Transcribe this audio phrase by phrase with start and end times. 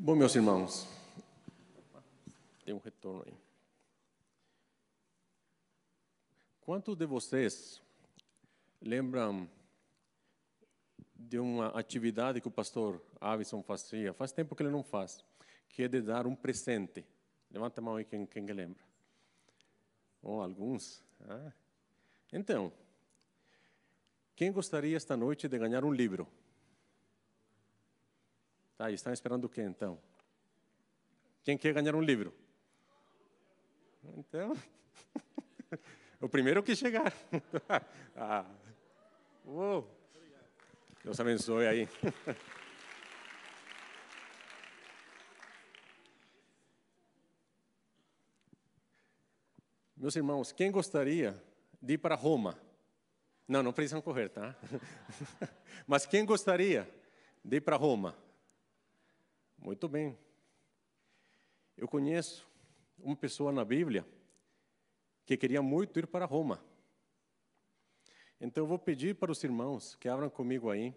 [0.00, 0.86] Bom, meus irmãos,
[2.64, 3.34] tem um retorno aí.
[6.60, 7.82] Quantos de vocês
[8.80, 9.50] lembram
[11.16, 14.14] de uma atividade que o pastor Avison fazia?
[14.14, 15.24] Faz tempo que ele não faz,
[15.68, 17.04] que é de dar um presente.
[17.50, 18.84] Levanta a mão aí quem, quem lembra.
[20.22, 21.02] Ou oh, alguns.
[21.28, 21.52] Ah.
[22.32, 22.72] Então,
[24.36, 26.28] quem gostaria esta noite de ganhar um livro?
[28.78, 29.98] Tá, estão esperando o quê então?
[31.42, 32.32] Quem quer ganhar um livro?
[34.16, 34.56] Então,
[36.22, 37.12] o primeiro que chegar.
[38.14, 38.46] ah.
[39.44, 39.92] Uou.
[41.02, 41.88] Deus abençoe aí.
[49.96, 51.34] Meus irmãos, quem gostaria
[51.82, 52.56] de ir para Roma?
[53.48, 54.54] Não, não precisam correr, tá?
[55.84, 56.88] Mas quem gostaria
[57.44, 58.27] de ir para Roma?
[59.58, 60.16] Muito bem.
[61.76, 62.48] Eu conheço
[62.98, 64.06] uma pessoa na Bíblia
[65.26, 66.64] que queria muito ir para Roma.
[68.40, 70.94] Então eu vou pedir para os irmãos que abram comigo aí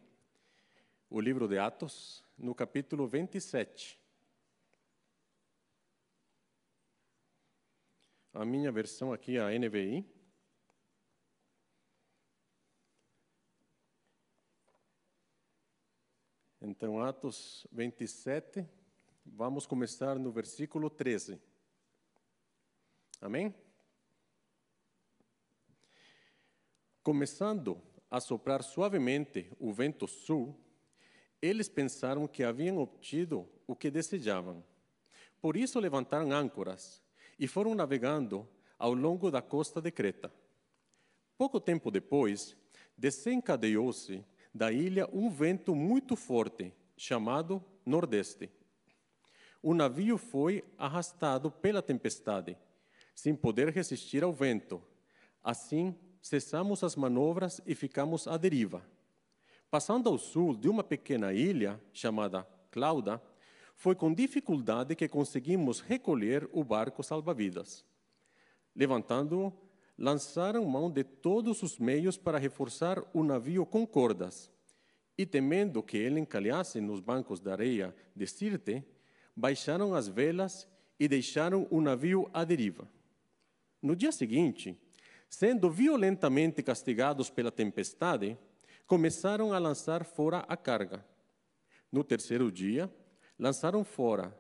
[1.10, 4.00] o livro de Atos, no capítulo 27.
[8.34, 10.06] A minha versão aqui é a NVI.
[16.64, 18.64] Então, Atos 27,
[19.26, 21.42] vamos começar no versículo 13.
[23.20, 23.56] Amém?
[27.02, 27.82] Começando
[28.12, 30.56] a soprar suavemente o vento sul,
[31.42, 34.64] eles pensaram que haviam obtido o que desejavam.
[35.42, 37.02] Por isso levantaram âncoras
[37.40, 40.32] e foram navegando ao longo da costa de Creta.
[41.40, 42.56] Pouco tempo depois,
[42.96, 48.50] desencadeou-se da ilha um vento muito forte, chamado Nordeste.
[49.62, 52.58] O navio foi arrastado pela tempestade,
[53.14, 54.82] sem poder resistir ao vento.
[55.44, 58.84] Assim, cessamos as manobras e ficamos à deriva.
[59.70, 63.22] Passando ao sul de uma pequena ilha chamada Clauda,
[63.76, 67.86] foi com dificuldade que conseguimos recolher o barco salva-vidas.
[68.76, 69.52] Levantando-o,
[70.02, 74.52] lançaram mão de todos os meios para reforçar o navio com cordas.
[75.16, 78.84] E temendo que ele encalhasse nos bancos de areia de Sirte,
[79.36, 80.68] baixaram as velas
[81.00, 82.90] e deixaram o navio à deriva.
[83.80, 84.76] No dia seguinte,
[85.30, 88.36] sendo violentamente castigados pela tempestade,
[88.88, 91.06] começaram a lançar fora a carga.
[91.92, 92.92] No terceiro dia,
[93.38, 94.36] lançaram fora,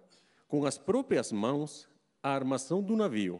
[0.47, 1.87] com as próprias mãos,
[2.23, 3.39] a armação do navio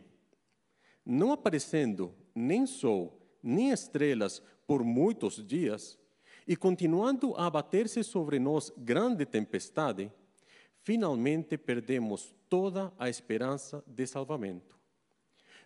[1.11, 5.99] não aparecendo nem sol, nem estrelas por muitos dias,
[6.47, 10.09] e continuando a abater-se sobre nós grande tempestade,
[10.83, 14.79] finalmente perdemos toda a esperança de salvamento.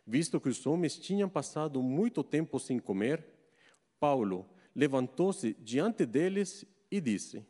[0.05, 3.23] Visto que os homens tinham passado muito tempo sem comer,
[3.99, 7.45] Paulo levantou-se diante deles e disse: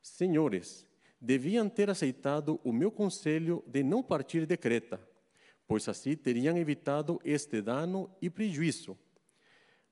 [0.00, 0.86] Senhores,
[1.20, 5.11] deviam ter aceitado o meu conselho de não partir de Creta
[5.72, 8.94] pois assim teriam evitado este dano e prejuízo.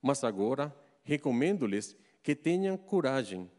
[0.03, 3.51] Mas agora recomendo-lhes que tenham coragem,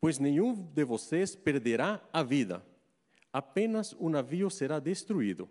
[0.00, 2.66] pois nenhum de vocês perderá a vida,
[3.32, 5.48] apenas o navio será destruído.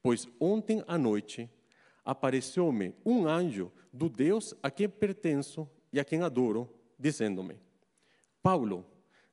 [0.00, 1.50] Pois ontem à noite
[2.04, 7.56] apareceu-me um anjo do Deus a quem pertenço e a quem adoro, dizendo-me:
[8.40, 8.86] Paulo,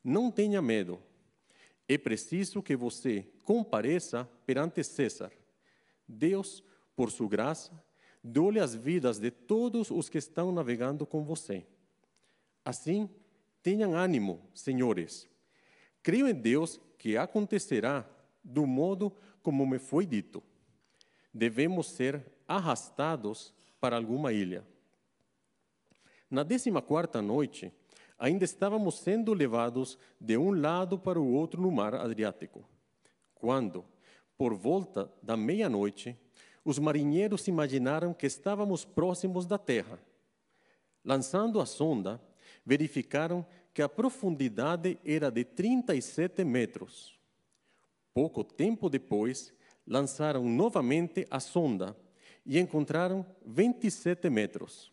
[0.03, 0.99] não tenha medo.
[1.87, 5.31] É preciso que você compareça perante César.
[6.11, 6.63] Deus,
[6.95, 7.71] por sua graça,
[8.23, 11.65] deu-lhe as vidas de todos os que estão navegando com você.
[12.63, 13.09] Assim,
[13.63, 15.27] tenham ânimo, senhores.
[16.03, 18.07] Creio em Deus que acontecerá
[18.43, 19.11] do modo
[19.41, 20.43] como me foi dito.
[21.33, 24.65] Devemos ser arrastados para alguma ilha.
[26.29, 27.73] Na décima quarta noite,
[28.17, 32.63] ainda estávamos sendo levados de um lado para o outro no mar Adriático,
[33.33, 33.83] quando,
[34.41, 36.17] por volta da meia-noite,
[36.65, 39.99] os marinheiros imaginaram que estávamos próximos da terra.
[41.05, 42.19] Lançando a sonda,
[42.65, 47.15] verificaram que a profundidade era de 37 metros.
[48.15, 49.53] Pouco tempo depois,
[49.85, 51.95] lançaram novamente a sonda
[52.43, 54.91] e encontraram 27 metros.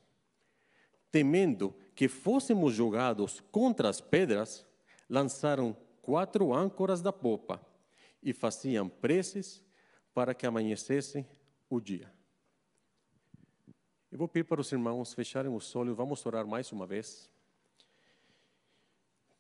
[1.11, 4.67] Temendo que fôssemos jogados contra as pedras,
[5.09, 7.67] lançaram quatro âncoras da popa
[8.23, 9.65] e faziam preces
[10.13, 11.27] para que amanhecesse
[11.69, 12.13] o dia.
[14.11, 17.31] Eu vou pedir para os irmãos fecharem os olhos, vamos orar mais uma vez.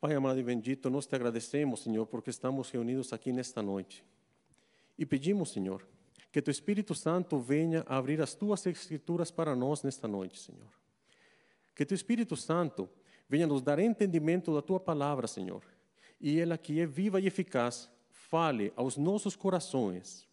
[0.01, 4.05] Pai amado e bendito, nós te agradecemos, Senhor, porque estamos reunidos aqui nesta noite.
[4.97, 5.85] E pedimos, Senhor,
[6.31, 10.71] que teu Espírito Santo venha abrir as tuas escrituras para nós nesta noite, Senhor.
[11.75, 12.89] Que teu Espírito Santo
[13.29, 15.65] venha nos dar entendimento da tua palavra, Senhor.
[16.21, 17.91] E ela que é viva e eficaz,
[18.29, 20.27] fale aos nossos corações.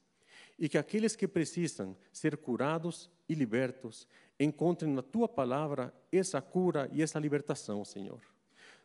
[0.57, 4.07] E que aqueles que precisam ser curados e libertos
[4.39, 8.21] encontrem na tua palavra essa cura e essa libertação, Senhor.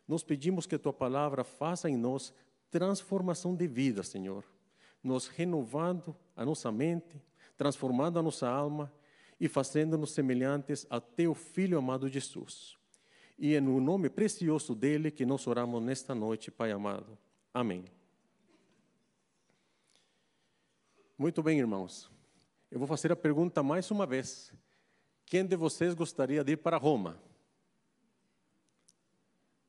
[0.07, 2.33] Nós pedimos que a tua palavra faça em nós
[2.69, 4.45] transformação de vida, Senhor,
[5.03, 7.21] nos renovando a nossa mente,
[7.57, 8.91] transformando a nossa alma
[9.39, 12.77] e fazendo-nos semelhantes a teu Filho amado Jesus.
[13.37, 17.17] E é no nome precioso dele que nós oramos nesta noite, Pai amado.
[17.53, 18.00] Amém.
[21.21, 22.09] Muito bem, irmãos.
[22.71, 24.51] Eu vou fazer a pergunta mais uma vez.
[25.23, 27.21] Quem de vocês gostaria de ir para Roma?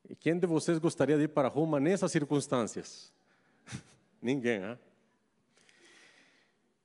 [0.09, 3.13] E quem de vocês gostaria de ir para Roma nessas circunstâncias?
[4.23, 4.79] Ninguém, né?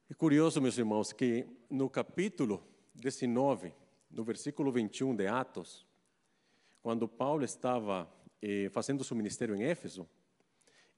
[0.09, 2.61] É curioso, meus irmãos, que no capítulo
[2.93, 3.73] 19,
[4.11, 5.87] no versículo 21 de Atos,
[6.83, 8.05] quando Paulo estava
[8.41, 10.05] eh, fazendo seu ministério em Éfeso,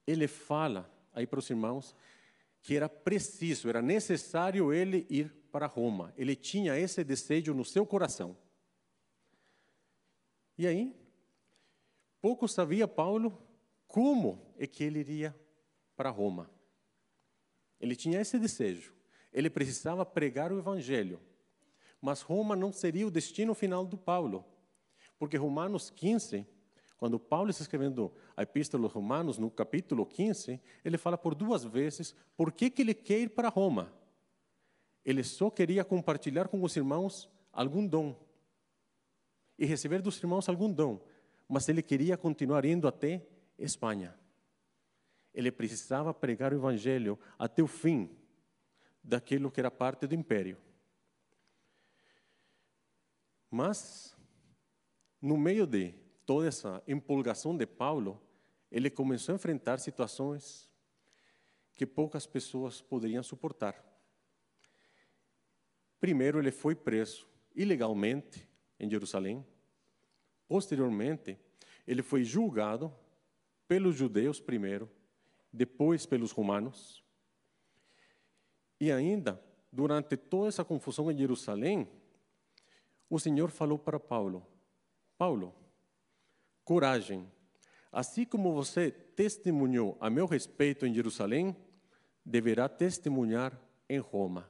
[0.07, 1.95] ele fala aí para os irmãos
[2.61, 6.13] que era preciso, era necessário ele ir para Roma.
[6.17, 8.37] Ele tinha esse desejo no seu coração.
[10.57, 10.99] E aí,
[12.21, 13.41] Pouco sabia Paulo
[13.87, 15.35] como é que ele iria
[15.95, 16.49] para Roma.
[17.79, 18.93] Ele tinha esse desejo.
[19.31, 21.19] Ele precisava pregar o evangelho.
[22.01, 24.45] Mas Roma não seria o destino final do Paulo.
[25.17, 26.45] Porque Romanos 15,
[26.99, 31.63] quando Paulo está escrevendo a Epístola aos Romanos, no capítulo 15, ele fala por duas
[31.63, 33.91] vezes por que, que ele quer ir para Roma.
[35.03, 38.15] Ele só queria compartilhar com os irmãos algum dom
[39.57, 41.01] e receber dos irmãos algum dom
[41.49, 44.15] mas ele queria continuar indo até Espanha.
[45.33, 48.15] Ele precisava pregar o evangelho até o fim
[49.03, 50.59] daquilo que era parte do império.
[53.49, 54.15] Mas,
[55.19, 55.95] no meio de
[56.29, 58.21] toda essa empolgação de Paulo,
[58.71, 60.71] ele começou a enfrentar situações
[61.73, 63.83] que poucas pessoas poderiam suportar.
[65.99, 68.47] Primeiro, ele foi preso ilegalmente
[68.79, 69.43] em Jerusalém.
[70.47, 71.35] Posteriormente,
[71.87, 72.93] ele foi julgado
[73.67, 74.87] pelos judeus primeiro,
[75.51, 77.03] depois pelos romanos.
[78.79, 81.89] E ainda, durante toda essa confusão em Jerusalém,
[83.09, 84.45] o Senhor falou para Paulo:
[85.17, 85.55] Paulo,
[86.69, 87.27] coragem.
[87.91, 91.55] Assim como você testemunhou a meu respeito em Jerusalém,
[92.23, 94.47] deverá testemunhar em Roma.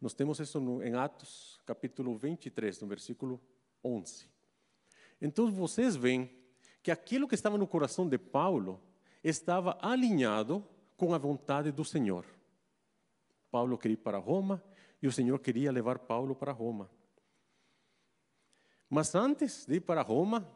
[0.00, 3.38] Nós temos isso em Atos, capítulo 23, no versículo
[3.84, 4.26] 11.
[5.20, 6.30] Então vocês veem
[6.82, 8.80] que aquilo que estava no coração de Paulo
[9.22, 10.66] estava alinhado
[10.96, 12.24] com a vontade do Senhor.
[13.50, 14.64] Paulo queria ir para Roma
[15.02, 16.90] e o Senhor queria levar Paulo para Roma.
[18.90, 20.46] Mas antes de ir para Roma,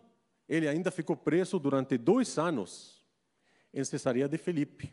[0.46, 3.02] ele ainda ficou preso durante dois anos
[3.72, 4.92] em Cesareia de Felipe.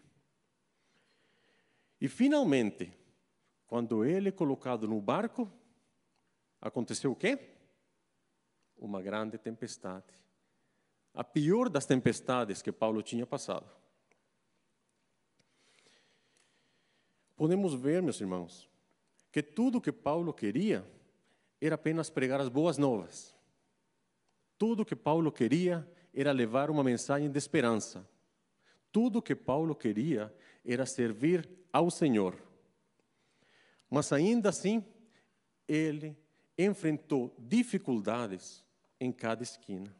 [2.00, 2.94] E finalmente,
[3.68, 5.52] quando ele é colocado no barco,
[6.62, 7.52] aconteceu o quê?
[8.82, 10.08] uma grande tempestade.
[11.14, 13.70] A pior das tempestades que Paulo tinha passado.
[17.36, 18.70] Podemos ver, meus irmãos,
[19.32, 20.86] que tudo que Paulo queria
[21.60, 23.36] era apenas pregar as boas novas.
[24.62, 28.08] Tudo que Paulo queria era levar uma mensagem de esperança.
[28.92, 30.32] Tudo que Paulo queria
[30.64, 32.38] era servir ao Senhor.
[33.90, 34.86] Mas ainda assim,
[35.68, 36.16] ele
[36.56, 38.64] enfrentou dificuldades
[39.00, 39.92] em cada esquina.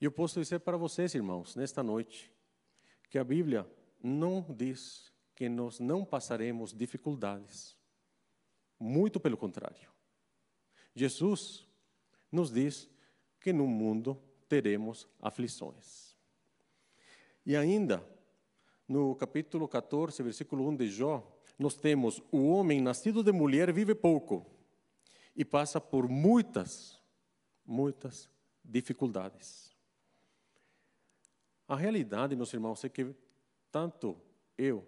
[0.00, 2.32] E eu posso dizer para vocês, irmãos, nesta noite,
[3.10, 3.70] que a Bíblia
[4.02, 7.76] não diz que nós não passaremos dificuldades.
[8.78, 9.90] Muito pelo contrário.
[10.94, 11.68] Jesus
[12.30, 12.88] nos diz
[13.40, 16.16] que no mundo teremos aflições.
[17.44, 18.04] E ainda,
[18.86, 21.26] no capítulo 14, versículo 1 de Jó,
[21.58, 24.46] nós temos: o homem nascido de mulher vive pouco
[25.34, 27.00] e passa por muitas
[27.70, 28.28] muitas
[28.64, 29.76] dificuldades.
[31.68, 33.14] A realidade, meus irmãos, é que
[33.70, 34.20] tanto
[34.58, 34.84] eu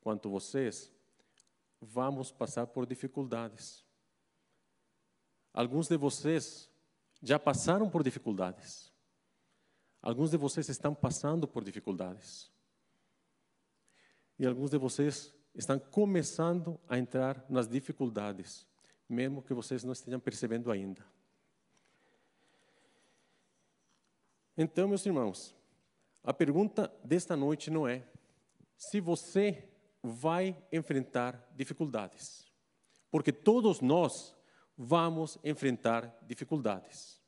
[0.00, 0.90] quanto vocês
[1.80, 3.84] vamos passar por dificuldades.
[5.52, 6.68] Alguns de vocês
[7.24, 8.92] já passaram por dificuldades.
[10.02, 12.52] Alguns de vocês estão passando por dificuldades.
[14.38, 18.66] E alguns de vocês estão começando a entrar nas dificuldades,
[19.08, 21.02] mesmo que vocês não estejam percebendo ainda.
[24.56, 25.54] Então, meus irmãos,
[26.22, 28.06] a pergunta desta noite não é
[28.76, 29.66] se você
[30.02, 32.52] vai enfrentar dificuldades,
[33.10, 34.33] porque todos nós
[34.76, 37.20] vamos enfrentar dificuldades.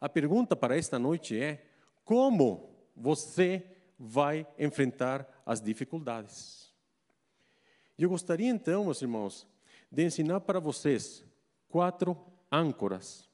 [0.00, 1.64] A pergunta para esta noite é:
[2.04, 3.64] como você
[3.98, 6.72] vai enfrentar as dificuldades?
[7.98, 9.46] Eu gostaria então, meus irmãos,
[9.90, 11.24] de ensinar para vocês
[11.68, 12.16] quatro
[12.50, 13.28] âncoras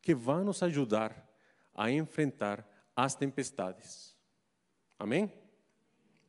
[0.00, 1.28] que vão nos ajudar
[1.74, 4.16] a enfrentar as tempestades.
[4.98, 5.32] Amém?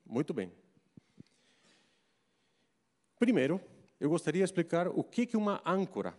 [0.06, 0.52] Muito bem.
[3.18, 3.60] Primeiro,
[4.00, 6.16] eu gostaria de explicar o que é uma âncora.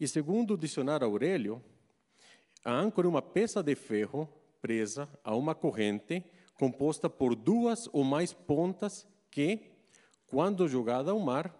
[0.00, 1.62] E segundo o dicionário Aurélio,
[2.64, 4.26] a âncora é uma peça de ferro
[4.62, 9.60] presa a uma corrente composta por duas ou mais pontas que,
[10.26, 11.54] quando jogada ao mar,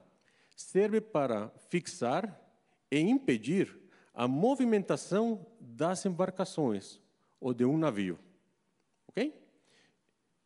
[0.56, 2.40] serve para fixar
[2.90, 3.78] e impedir
[4.14, 6.98] a movimentação das embarcações
[7.38, 8.18] ou de um navio.
[9.08, 9.34] Ok?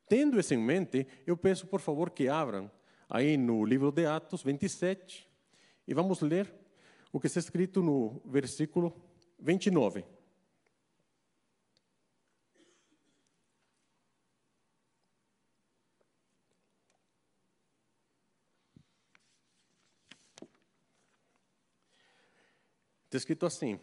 [0.08, 2.68] Tendo isso em mente, eu peço por favor que abram
[3.08, 5.28] aí no livro de Atos 27
[5.86, 6.63] e vamos ler
[7.14, 8.92] o que está escrito no versículo
[9.38, 10.04] 29.
[23.04, 23.78] Está escrito assim: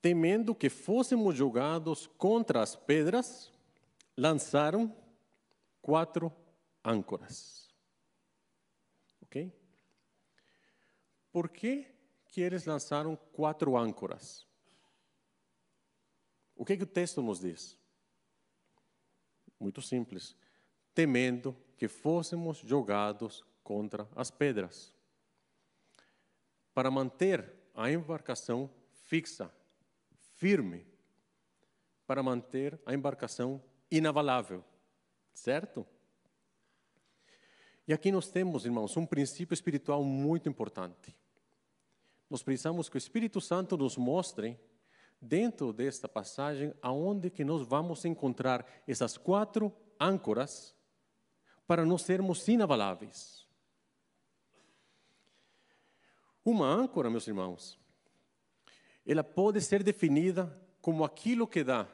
[0.00, 3.52] Temendo que fôssemos jogados contra as pedras,
[4.16, 4.96] lançaram
[5.82, 6.32] quatro
[6.82, 7.68] âncoras.
[9.20, 9.52] Ok?
[11.32, 11.86] Por que,
[12.26, 14.46] que eles lançaram quatro âncoras?
[16.54, 17.78] O que, que o texto nos diz?
[19.58, 20.36] Muito simples.
[20.94, 24.94] Temendo que fôssemos jogados contra as pedras
[26.74, 29.52] para manter a embarcação fixa,
[30.36, 30.86] firme,
[32.06, 34.64] para manter a embarcação inabalável,
[35.32, 35.86] certo?
[37.86, 41.16] E aqui nós temos, irmãos, um princípio espiritual muito importante.
[42.32, 44.58] Nós precisamos que o Espírito Santo nos mostre,
[45.20, 49.70] dentro desta passagem, aonde que nós vamos encontrar essas quatro
[50.00, 50.74] âncoras
[51.66, 53.46] para não sermos inabaláveis.
[56.42, 57.78] Uma âncora, meus irmãos,
[59.06, 61.86] ela pode ser definida como aquilo que dá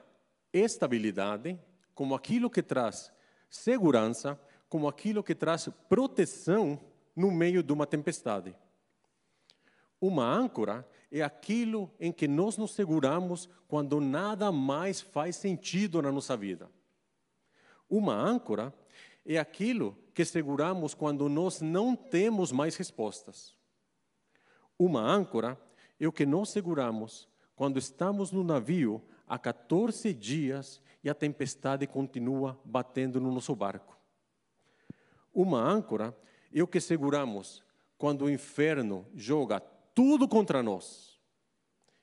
[0.53, 1.59] estabilidade,
[1.97, 3.13] como aquilo que traz
[3.51, 6.79] segurança, como aquilo que traz proteção
[7.17, 8.55] no meio de uma tempestade.
[10.01, 16.13] Uma âncora é aquilo em que nós nos seguramos quando nada mais faz sentido na
[16.13, 16.71] nossa vida.
[17.91, 18.73] Uma âncora
[19.25, 23.57] é aquilo que seguramos quando nós não temos mais respostas.
[24.79, 25.61] Uma âncora
[25.99, 31.87] é o que nós seguramos quando estamos no navio há 14 dias e a tempestade
[31.87, 33.99] continua batendo no nosso barco.
[35.35, 36.17] Uma âncora
[36.53, 37.65] é o que seguramos
[37.97, 39.61] quando o inferno joga
[39.99, 41.19] tudo contra nós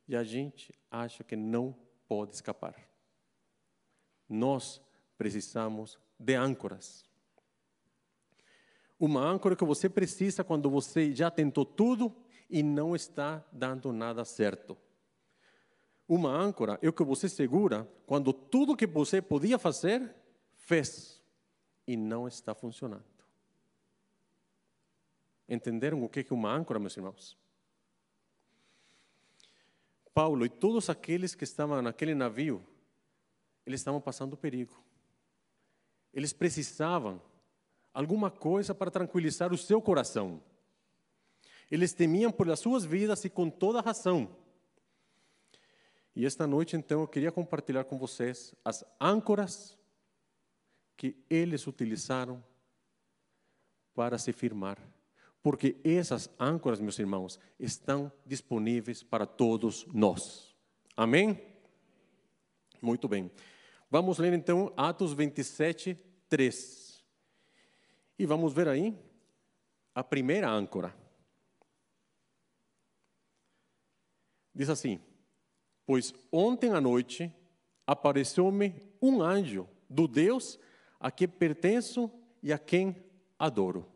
[0.06, 1.74] e a gente acha que não
[2.10, 2.75] pode escapar.
[4.28, 4.82] Nós
[5.18, 7.06] precisamos de âncoras.
[9.00, 12.14] Uma âncora que você precisa quando você já tentou tudo
[12.50, 14.78] e não está dando nada certo.
[16.06, 20.14] Uma âncora é o que você segura quando tudo que você podia fazer,
[20.58, 21.24] fez
[21.88, 23.06] e não está funcionando.
[25.48, 27.45] Entenderam o que é uma âncora, meus irmãos?
[30.15, 32.65] Paulo e todos aqueles que estavam naquele navio,
[33.65, 34.81] eles estavam passando perigo.
[36.13, 37.22] Eles precisavam
[37.93, 40.41] alguma coisa para tranquilizar o seu coração.
[41.69, 44.34] Eles temiam por as suas vidas e com toda razão.
[46.15, 49.77] E esta noite, então, eu queria compartilhar com vocês as âncoras
[50.95, 52.41] que eles utilizaram
[53.93, 54.77] para se firmar.
[55.46, 60.56] Porque essas âncoras, meus irmãos, estão disponíveis para todos nós.
[60.98, 61.40] Amém?
[62.82, 63.30] Muito bem.
[63.88, 65.94] Vamos ler então Atos 27,
[66.28, 67.06] 3.
[68.18, 68.98] E vamos ver aí
[69.94, 70.96] a primeira âncora.
[74.52, 75.00] Diz assim:
[75.86, 77.32] Pois ontem à noite
[77.86, 80.60] apareceu-me um anjo do Deus
[81.00, 82.10] a quem pertenço
[82.42, 82.96] e a quem
[83.38, 83.94] adoro.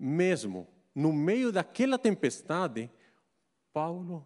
[0.00, 2.88] Mesmo no meio daquela tempestade,
[3.72, 4.24] Paulo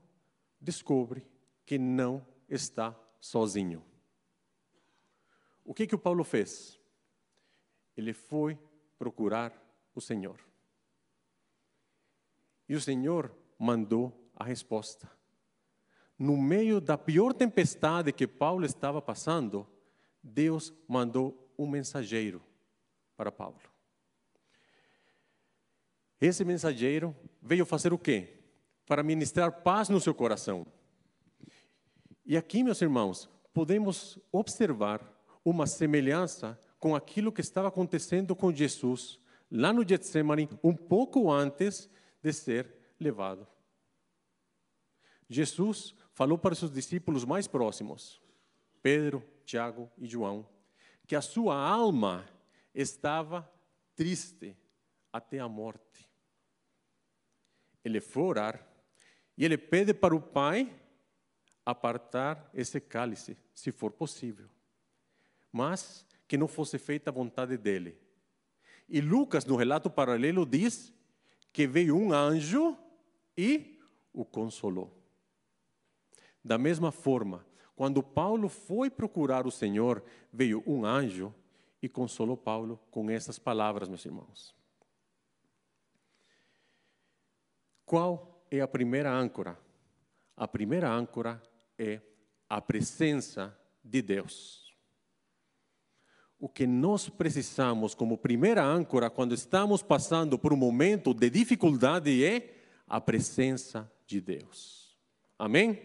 [0.61, 1.27] descobre
[1.65, 3.83] que não está sozinho.
[5.65, 6.79] O que que o Paulo fez?
[7.97, 8.59] Ele foi
[8.99, 9.53] procurar
[9.95, 10.39] o Senhor.
[12.69, 15.11] E o Senhor mandou a resposta.
[16.19, 19.67] no meio da pior tempestade que Paulo estava passando,
[20.23, 22.41] Deus mandou um mensageiro
[23.17, 23.72] para Paulo.
[26.23, 28.29] Esse mensageiro veio fazer o quê?
[28.87, 30.65] Para ministrar paz no seu coração.
[32.25, 35.03] E aqui, meus irmãos, podemos observar
[35.45, 39.19] uma semelhança com aquilo que estava acontecendo com Jesus
[39.51, 41.91] lá no Getsemane, um pouco antes
[42.23, 43.45] de ser levado.
[45.29, 48.23] Jesus falou para seus discípulos mais próximos,
[48.81, 50.49] Pedro, Tiago e João,
[51.05, 52.25] que a sua alma
[52.73, 53.53] estava
[53.97, 54.57] triste
[55.13, 56.12] até a morte.
[57.85, 58.67] Ele foi orar
[59.37, 60.73] e ele pede para o Pai
[61.65, 64.49] apartar esse cálice, se for possível,
[65.51, 67.97] mas que não fosse feita a vontade dele.
[68.89, 70.93] E Lucas, no relato paralelo, diz
[71.53, 72.77] que veio um anjo
[73.37, 73.79] e
[74.13, 75.03] o consolou.
[76.45, 77.47] Da mesma forma,
[77.77, 81.35] quando Paulo foi procurar o Senhor, veio um anjo
[81.81, 84.55] e consolou Paulo com essas palavras, meus irmãos.
[87.85, 89.59] Qual é a primeira âncora?
[90.37, 91.43] A primeira âncora
[91.79, 92.01] é
[92.49, 94.73] a presença de Deus.
[96.39, 102.25] O que nós precisamos como primeira âncora quando estamos passando por um momento de dificuldade
[102.25, 102.55] é
[102.87, 104.99] a presença de Deus.
[105.39, 105.81] Amém?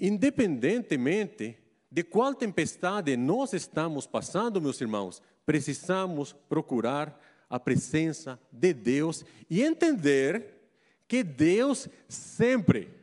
[0.00, 1.58] Independentemente
[1.90, 7.20] de qual tempestade nós estamos passando, meus irmãos, precisamos procurar
[7.52, 10.58] a presença de Deus e entender
[11.06, 13.02] que Deus sempre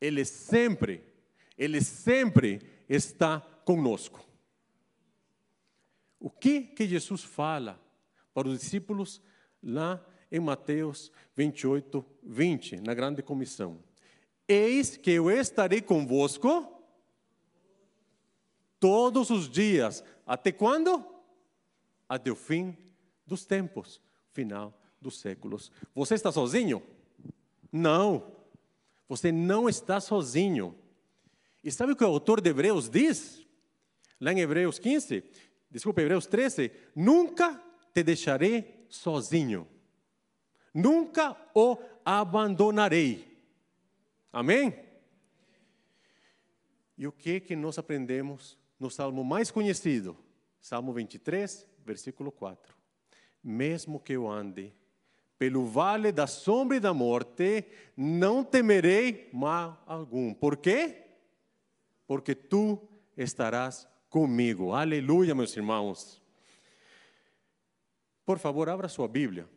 [0.00, 1.04] ele sempre,
[1.58, 4.24] Ele sempre está conosco.
[6.18, 7.80] O que que Jesus fala
[8.32, 9.20] para os discípulos
[9.62, 13.82] lá em Mateus 28, 20, na grande comissão?
[14.48, 16.66] Eis que eu estarei convosco
[18.78, 20.02] todos os dias.
[20.26, 21.04] Até quando?
[22.08, 22.76] Até o fim
[23.30, 24.00] dos tempos,
[24.32, 25.70] final dos séculos.
[25.94, 26.82] Você está sozinho?
[27.72, 28.36] Não.
[29.08, 30.76] Você não está sozinho.
[31.62, 33.46] E sabe o que o autor de Hebreus diz?
[34.20, 35.24] Lá em Hebreus 15,
[35.70, 37.62] desculpa, Hebreus 13: Nunca
[37.94, 39.66] te deixarei sozinho,
[40.74, 43.38] nunca o abandonarei.
[44.32, 44.74] Amém?
[46.98, 50.16] E o que que nós aprendemos no salmo mais conhecido?
[50.60, 52.79] Salmo 23, versículo 4.
[53.42, 54.74] Mesmo que eu ande
[55.40, 57.64] pelo vale da sombra e da morte,
[57.96, 60.34] não temerei mal algum.
[60.34, 61.02] Por quê?
[62.06, 62.78] Porque tu
[63.16, 64.74] estarás comigo.
[64.74, 66.20] Aleluia, meus irmãos.
[68.26, 69.48] Por favor, abra sua Bíblia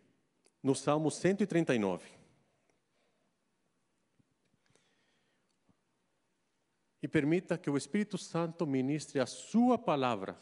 [0.63, 2.07] no Salmo 139.
[7.01, 10.39] E permita que o Espírito Santo ministre a sua palavra,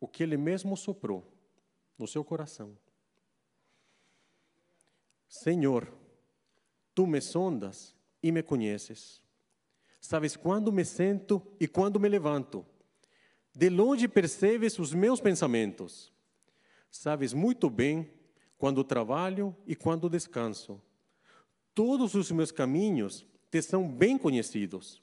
[0.00, 1.35] o que ele mesmo soprou
[1.98, 2.76] no seu coração.
[5.28, 5.92] Senhor,
[6.94, 9.22] tu me sondas e me conheces.
[10.00, 12.64] Sabes quando me sento e quando me levanto.
[13.54, 16.12] De longe percebes os meus pensamentos.
[16.90, 18.10] Sabes muito bem
[18.58, 20.80] quando trabalho e quando descanso.
[21.74, 25.02] Todos os meus caminhos te são bem conhecidos.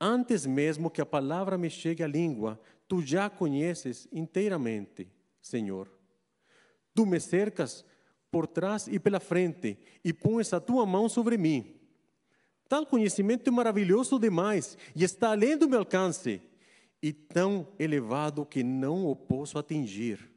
[0.00, 5.10] Antes mesmo que a palavra me chegue à língua, tu já conheces inteiramente,
[5.44, 5.90] Senhor.
[6.94, 7.84] Tu me cercas
[8.30, 11.78] por trás e pela frente, e pões a tua mão sobre mim.
[12.66, 16.40] Tal conhecimento é maravilhoso demais e está além do meu alcance,
[17.02, 20.32] e tão elevado que não o posso atingir.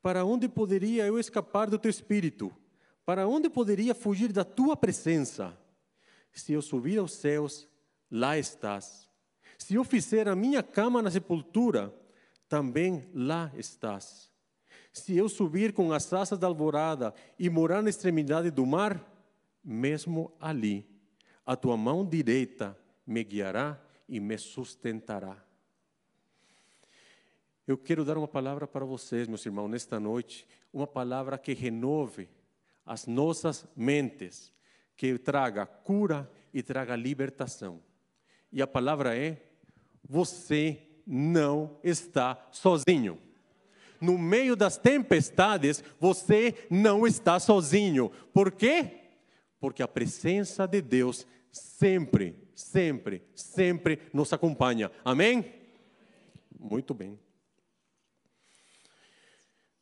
[0.00, 2.50] Para onde poderia eu escapar do teu espírito?
[3.04, 5.56] Para onde poderia fugir da tua presença?
[6.32, 7.68] Se eu subir aos céus,
[8.10, 9.06] lá estás.
[9.58, 11.94] Se eu fizer a minha cama na sepultura,
[12.48, 14.30] também lá estás.
[14.92, 19.04] Se eu subir com as asas da alvorada e morar na extremidade do mar,
[19.62, 20.88] mesmo ali,
[21.44, 25.36] a tua mão direita me guiará e me sustentará.
[27.66, 32.28] Eu quero dar uma palavra para vocês, meus irmãos, nesta noite, uma palavra que renove
[32.84, 34.52] as nossas mentes,
[34.96, 37.82] que traga cura e traga libertação.
[38.50, 39.42] E a palavra é:
[40.02, 43.18] você não está sozinho
[44.00, 48.10] no meio das tempestades, você não está sozinho.
[48.32, 49.00] Por quê?
[49.58, 54.90] Porque a presença de Deus sempre, sempre, sempre nos acompanha.
[55.04, 55.52] Amém?
[56.58, 57.18] Muito bem.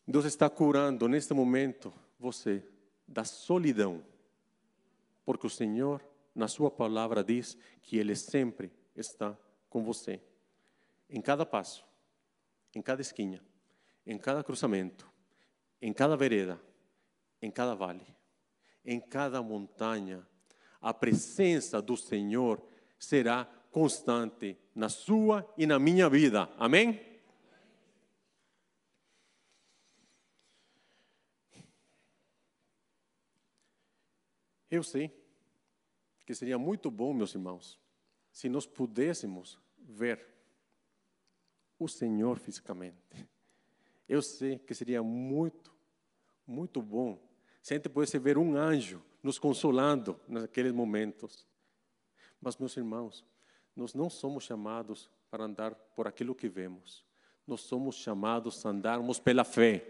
[0.08, 2.62] Deus está curando neste momento você
[3.06, 4.02] da solidão,
[5.24, 6.00] porque o Senhor
[6.34, 9.36] na sua palavra, diz que Ele sempre está
[9.70, 10.20] com você,
[11.08, 11.84] em cada passo,
[12.74, 13.44] em cada esquina,
[14.04, 15.10] em cada cruzamento,
[15.80, 16.60] em cada vereda,
[17.40, 18.06] em cada vale,
[18.84, 20.26] em cada montanha.
[20.80, 22.62] A presença do Senhor
[22.98, 26.50] será constante na sua e na minha vida.
[26.58, 27.16] Amém?
[34.70, 35.10] Eu sei
[36.26, 37.80] que seria muito bom, meus irmãos,
[38.32, 40.35] se nós pudéssemos ver
[41.78, 43.28] o Senhor fisicamente.
[44.08, 45.72] Eu sei que seria muito,
[46.46, 47.18] muito bom
[47.62, 51.44] se a gente pudesse ver um anjo nos consolando naqueles momentos.
[52.40, 53.24] Mas, meus irmãos,
[53.74, 57.04] nós não somos chamados para andar por aquilo que vemos.
[57.46, 59.84] Nós somos chamados a andarmos pela fé.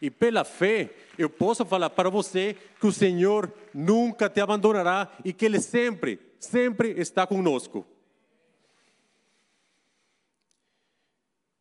[0.00, 5.32] E pela fé, eu posso falar para você que o Senhor nunca te abandonará e
[5.32, 7.86] que Ele sempre, sempre está conosco.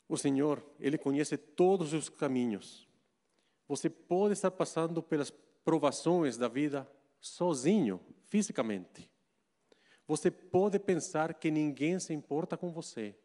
[0.08, 2.88] O Senhor, Ele conhece todos os caminhos.
[3.68, 5.32] Você pode estar passando pelas
[5.64, 6.90] provações da vida
[7.20, 9.10] sozinho, fisicamente.
[10.08, 13.16] Você pode pensar que ninguém se importa com você,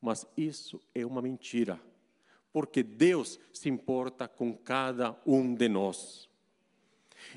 [0.00, 1.80] mas isso é uma mentira
[2.56, 6.26] porque Deus se importa com cada um de nós.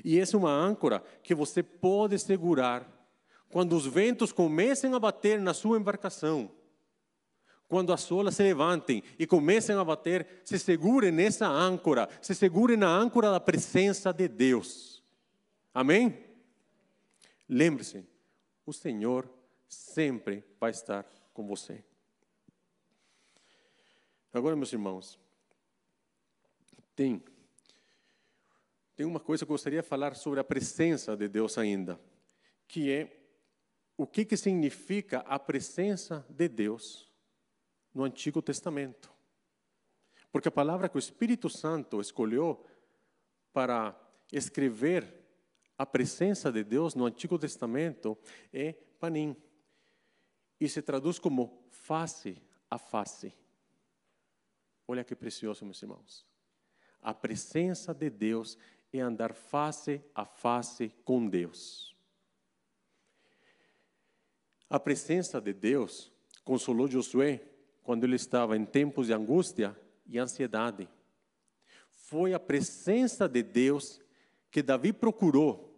[0.02, 2.90] E essa é uma âncora que você pode segurar
[3.50, 6.50] quando os ventos comecem a bater na sua embarcação.
[7.70, 12.76] Quando as olas se levantem e comecem a bater, se segure nessa âncora, se segure
[12.76, 15.00] na âncora da presença de Deus.
[15.72, 16.18] Amém?
[17.48, 18.04] Lembre-se,
[18.66, 19.32] o Senhor
[19.68, 21.84] sempre vai estar com você.
[24.34, 25.16] Agora, meus irmãos,
[26.96, 27.22] tem,
[28.96, 32.00] tem uma coisa que eu gostaria de falar sobre a presença de Deus ainda,
[32.66, 33.16] que é
[33.96, 37.09] o que, que significa a presença de Deus
[37.94, 39.12] no Antigo Testamento.
[40.32, 42.64] Porque a palavra que o Espírito Santo escolheu
[43.52, 43.98] para
[44.32, 45.20] escrever
[45.76, 48.16] a presença de Deus no Antigo Testamento
[48.52, 49.36] é panim.
[50.60, 53.34] E se traduz como face a face.
[54.86, 56.26] Olha que precioso, meus irmãos.
[57.00, 58.58] A presença de Deus
[58.92, 61.96] é andar face a face com Deus.
[64.68, 66.12] A presença de Deus
[66.44, 67.42] consolou Josué
[67.82, 70.88] quando ele estava em tempos de angústia e ansiedade.
[71.92, 74.00] Foi a presença de Deus
[74.50, 75.70] que Davi procurou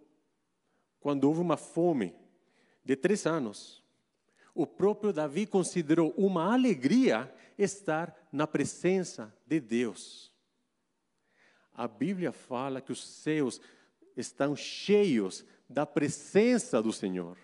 [1.01, 2.15] quando houve uma fome
[2.85, 3.83] de três anos.
[4.55, 10.33] O próprio Davi considerou uma alegria estar na presença de Deus.
[11.75, 13.61] A Bíblia fala que os céus
[14.17, 17.39] estão cheios da presença do Senhor.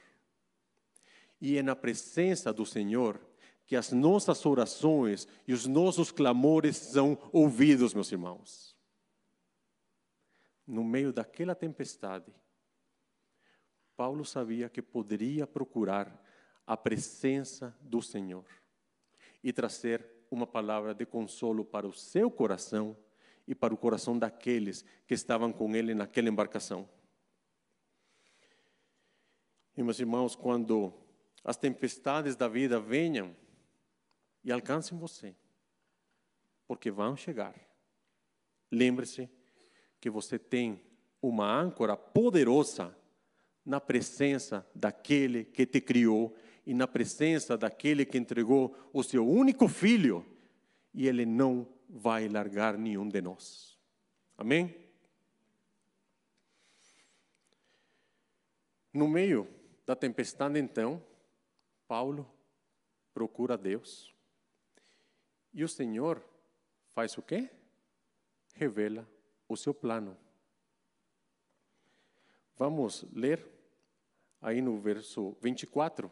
[1.41, 3.19] E é na presença do Senhor
[3.69, 8.75] que as nossas orações e os nossos clamores são ouvidos, meus irmãos.
[10.67, 12.35] No meio daquela tempestade,
[13.95, 16.19] Paulo sabia que poderia procurar
[16.67, 18.47] a presença do Senhor
[19.45, 22.97] e trazer uma palavra de consolo para o seu coração
[23.47, 26.89] e para o coração daqueles que estavam com ele naquela embarcação.
[29.77, 30.91] E, meus irmãos, quando
[31.45, 33.37] as tempestades da vida venham
[34.45, 35.35] e alcancem você,
[36.67, 37.55] porque vão chegar,
[38.71, 39.29] lembre-se
[40.01, 40.83] que você tem
[41.21, 42.97] uma âncora poderosa
[43.65, 49.69] na presença daquele que te criou e na presença daquele que entregou o seu único
[49.69, 50.25] filho,
[50.95, 53.79] e ele não vai largar nenhum de nós.
[54.37, 54.75] Amém?
[58.93, 59.49] No meio
[59.87, 61.03] da tempestade, então,
[61.87, 62.31] Paulo
[63.15, 64.15] procura Deus.
[65.59, 66.25] E o Senhor
[66.91, 67.51] faz o quê?
[68.55, 69.05] Revela
[69.49, 70.17] o seu plano.
[72.57, 73.45] Vamos ler
[74.41, 76.09] aí no verso 24.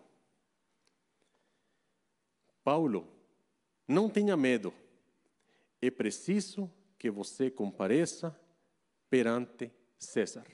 [2.64, 3.06] Paulo,
[3.86, 4.74] não tenha medo.
[5.80, 8.36] É preciso que você compareça
[9.08, 10.50] perante César.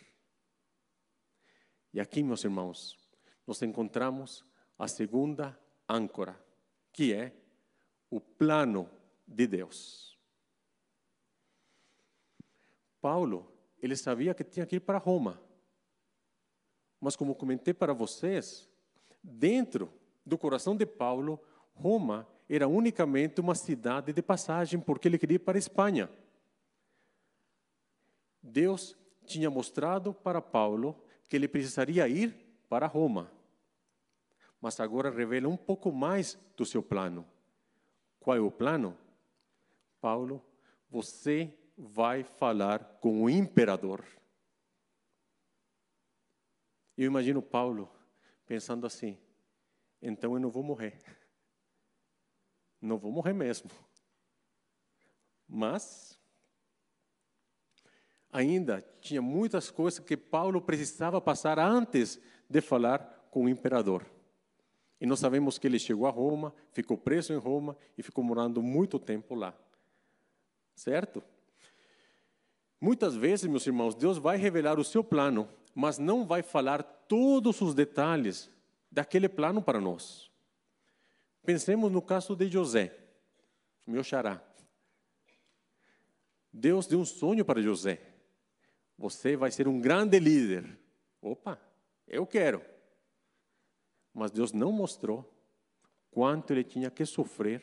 [1.94, 2.98] E aqui, meus irmãos,
[3.46, 4.44] nós encontramos
[4.78, 6.38] a segunda âncora,
[6.92, 7.41] que é
[8.12, 8.90] o plano
[9.26, 10.18] de Deus.
[13.00, 15.40] Paulo, ele sabia que tinha que ir para Roma.
[17.00, 18.68] Mas como comentei para vocês,
[19.22, 19.90] dentro
[20.26, 21.40] do coração de Paulo
[21.74, 26.10] Roma era unicamente uma cidade de passagem, porque ele queria ir para a Espanha.
[28.42, 28.94] Deus
[29.24, 32.36] tinha mostrado para Paulo que ele precisaria ir
[32.68, 33.32] para Roma.
[34.60, 37.26] Mas agora revela um pouco mais do seu plano.
[38.22, 38.96] Qual é o plano?
[40.00, 40.44] Paulo,
[40.88, 44.04] você vai falar com o imperador.
[46.96, 47.90] Eu imagino Paulo
[48.46, 49.18] pensando assim:
[50.00, 50.98] então eu não vou morrer.
[52.80, 53.70] Não vou morrer mesmo.
[55.48, 56.18] Mas
[58.30, 64.04] ainda tinha muitas coisas que Paulo precisava passar antes de falar com o imperador.
[65.02, 68.62] E nós sabemos que ele chegou a Roma, ficou preso em Roma e ficou morando
[68.62, 69.52] muito tempo lá.
[70.76, 71.20] Certo?
[72.80, 77.60] Muitas vezes, meus irmãos, Deus vai revelar o seu plano, mas não vai falar todos
[77.60, 78.48] os detalhes
[78.92, 80.30] daquele plano para nós.
[81.44, 82.96] Pensemos no caso de José,
[83.84, 84.40] meu xará.
[86.52, 88.00] Deus deu um sonho para José.
[88.96, 90.78] Você vai ser um grande líder.
[91.20, 91.60] Opa,
[92.06, 92.71] eu quero.
[94.12, 95.32] Mas Deus não mostrou
[96.10, 97.62] quanto ele tinha que sofrer.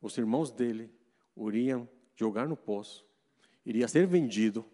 [0.00, 0.90] Os irmãos dele
[1.36, 3.04] iriam jogar no poço,
[3.64, 4.64] iria ser vendido,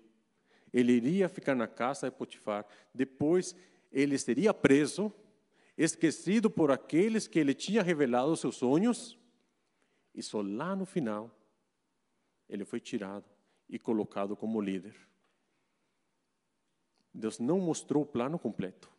[0.72, 3.54] ele iria ficar na casa de Potifar, depois
[3.90, 5.12] ele seria preso,
[5.76, 9.18] esquecido por aqueles que ele tinha revelado seus sonhos,
[10.14, 11.34] e só lá no final
[12.48, 13.24] ele foi tirado
[13.68, 14.94] e colocado como líder.
[17.14, 18.90] Deus não mostrou o plano completo.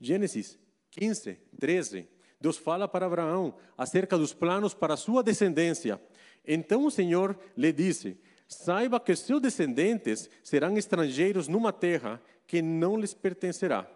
[0.00, 0.58] Gênesis
[0.90, 2.08] 15, 13.
[2.40, 6.00] Deus fala para Abraão acerca dos planos para sua descendência.
[6.46, 12.98] Então o Senhor lhe disse: Saiba que seus descendentes serão estrangeiros numa terra que não
[12.98, 13.90] lhes pertencerá,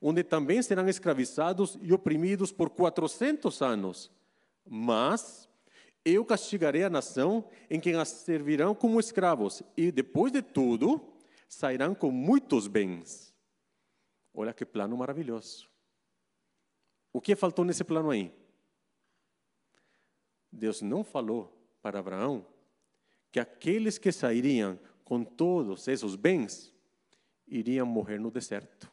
[0.00, 4.10] onde também serão escravizados e oprimidos por quatrocentos anos.
[4.68, 5.48] Mas
[6.04, 11.00] eu castigarei a nação em quem as servirão como escravos, e depois de tudo,
[11.48, 13.27] sairão com muitos bens.
[14.32, 15.68] Olha que plano maravilhoso.
[17.12, 18.32] O que faltou nesse plano aí?
[20.50, 22.46] Deus não falou para Abraão
[23.30, 26.74] que aqueles que sairiam com todos esses bens
[27.46, 28.90] iriam morrer no deserto.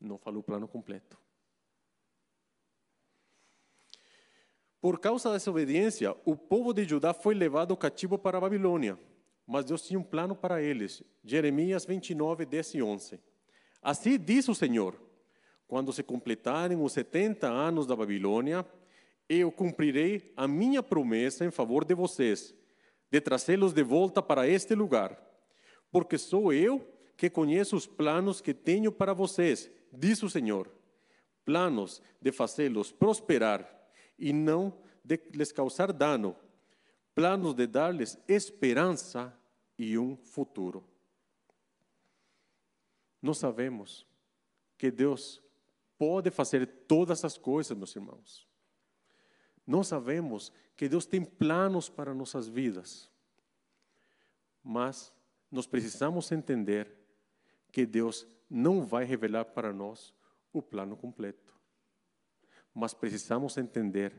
[0.00, 1.18] Não falou o plano completo.
[4.80, 8.98] Por causa dessa obediência, o povo de Judá foi levado cativo para a Babilônia,
[9.48, 11.02] mas Deus tinha um plano para eles.
[11.24, 13.18] Jeremias 29, 10 e 11.
[13.82, 15.00] Assim diz o Senhor:
[15.66, 18.64] quando se completarem os 70 anos da Babilônia,
[19.26, 22.54] eu cumprirei a minha promessa em favor de vocês,
[23.10, 25.18] de trazê-los de volta para este lugar,
[25.90, 30.70] porque sou eu que conheço os planos que tenho para vocês, diz o Senhor.
[31.42, 33.66] Planos de fazê-los prosperar
[34.18, 36.36] e não de lhes causar dano,
[37.14, 39.37] planos de dar-lhes esperança
[39.78, 40.84] e um futuro.
[43.22, 44.06] Nós sabemos
[44.76, 45.42] que Deus
[45.96, 48.46] pode fazer todas as coisas, meus irmãos.
[49.66, 53.10] Nós sabemos que Deus tem planos para nossas vidas,
[54.62, 55.12] mas
[55.50, 56.92] nós precisamos entender
[57.70, 60.14] que Deus não vai revelar para nós
[60.52, 61.48] o plano completo
[62.78, 64.14] mas precisamos entender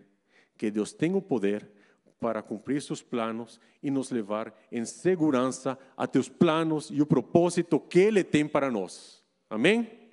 [0.58, 1.72] que Deus tem o poder
[2.20, 7.80] para cumprir seus planos e nos levar em segurança até os planos e o propósito
[7.80, 9.24] que Ele tem para nós.
[9.50, 10.10] Amém?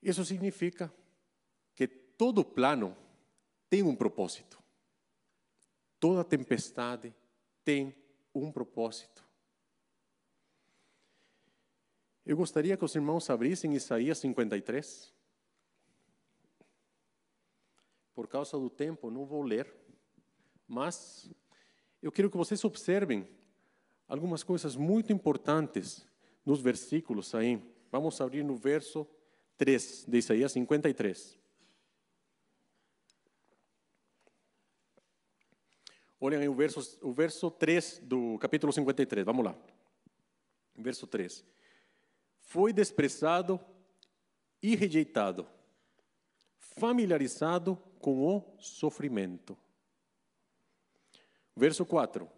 [0.00, 0.92] Isso significa
[1.74, 2.96] que todo plano
[3.68, 4.58] tem um propósito.
[6.00, 7.12] Toda tempestade
[7.64, 7.94] tem
[8.34, 9.26] um propósito.
[12.24, 15.17] Eu gostaria que os irmãos abrissem Isaías 53.
[18.18, 19.72] Por causa do tempo, não vou ler,
[20.66, 21.30] mas
[22.02, 23.28] eu quero que vocês observem
[24.08, 26.04] algumas coisas muito importantes
[26.44, 27.62] nos versículos aí.
[27.92, 29.06] Vamos abrir no verso
[29.56, 31.38] 3 de Isaías 53.
[36.18, 39.56] Olhem aí o verso, o verso 3 do capítulo 53, vamos lá.
[40.74, 41.44] Verso 3
[42.40, 43.60] foi desprezado
[44.60, 45.46] e rejeitado,
[46.58, 49.56] familiarizado com o sofrimento.
[51.56, 52.28] Verso 4: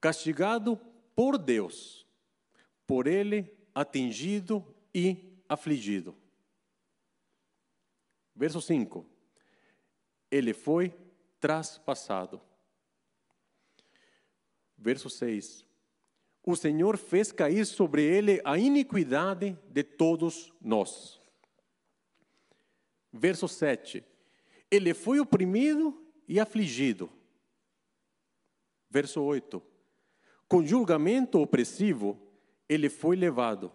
[0.00, 0.76] Castigado
[1.14, 2.06] por Deus,
[2.86, 6.16] por ele atingido e afligido.
[8.34, 9.06] Verso 5:
[10.30, 10.94] Ele foi
[11.40, 12.40] traspassado.
[14.78, 15.66] Verso 6:
[16.46, 21.20] o Senhor fez cair sobre ele a iniquidade de todos nós.
[23.12, 24.04] Verso 7.
[24.70, 27.10] Ele foi oprimido e afligido.
[28.90, 29.62] Verso 8.
[30.48, 32.20] Com julgamento opressivo,
[32.68, 33.72] ele foi levado,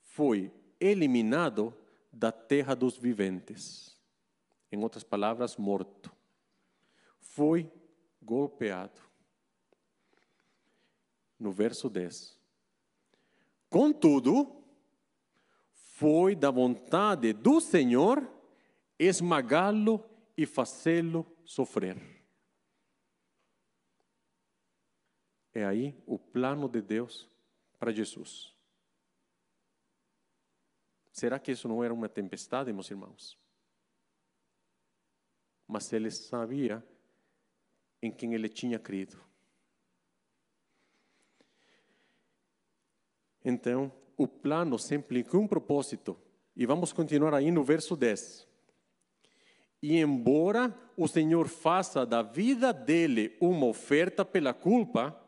[0.00, 1.74] foi eliminado
[2.12, 3.96] da terra dos viventes.
[4.70, 6.14] Em outras palavras, morto.
[7.18, 7.70] Foi
[8.20, 9.00] golpeado.
[11.38, 12.38] No verso 10.
[13.68, 14.62] Contudo,
[15.72, 18.30] foi da vontade do Senhor
[19.04, 20.04] esmagá-lo
[20.36, 21.96] e fazê-lo sofrer.
[25.52, 27.28] É aí o plano de Deus
[27.78, 28.54] para Jesus.
[31.12, 33.38] Será que isso não era uma tempestade, meus irmãos?
[35.66, 36.82] Mas ele sabia
[38.00, 39.22] em quem ele tinha crido.
[43.44, 46.18] Então, o plano sempre implica um propósito.
[46.54, 48.51] E vamos continuar aí no verso 10.
[49.82, 55.18] E embora o Senhor faça da vida dele uma oferta pela culpa,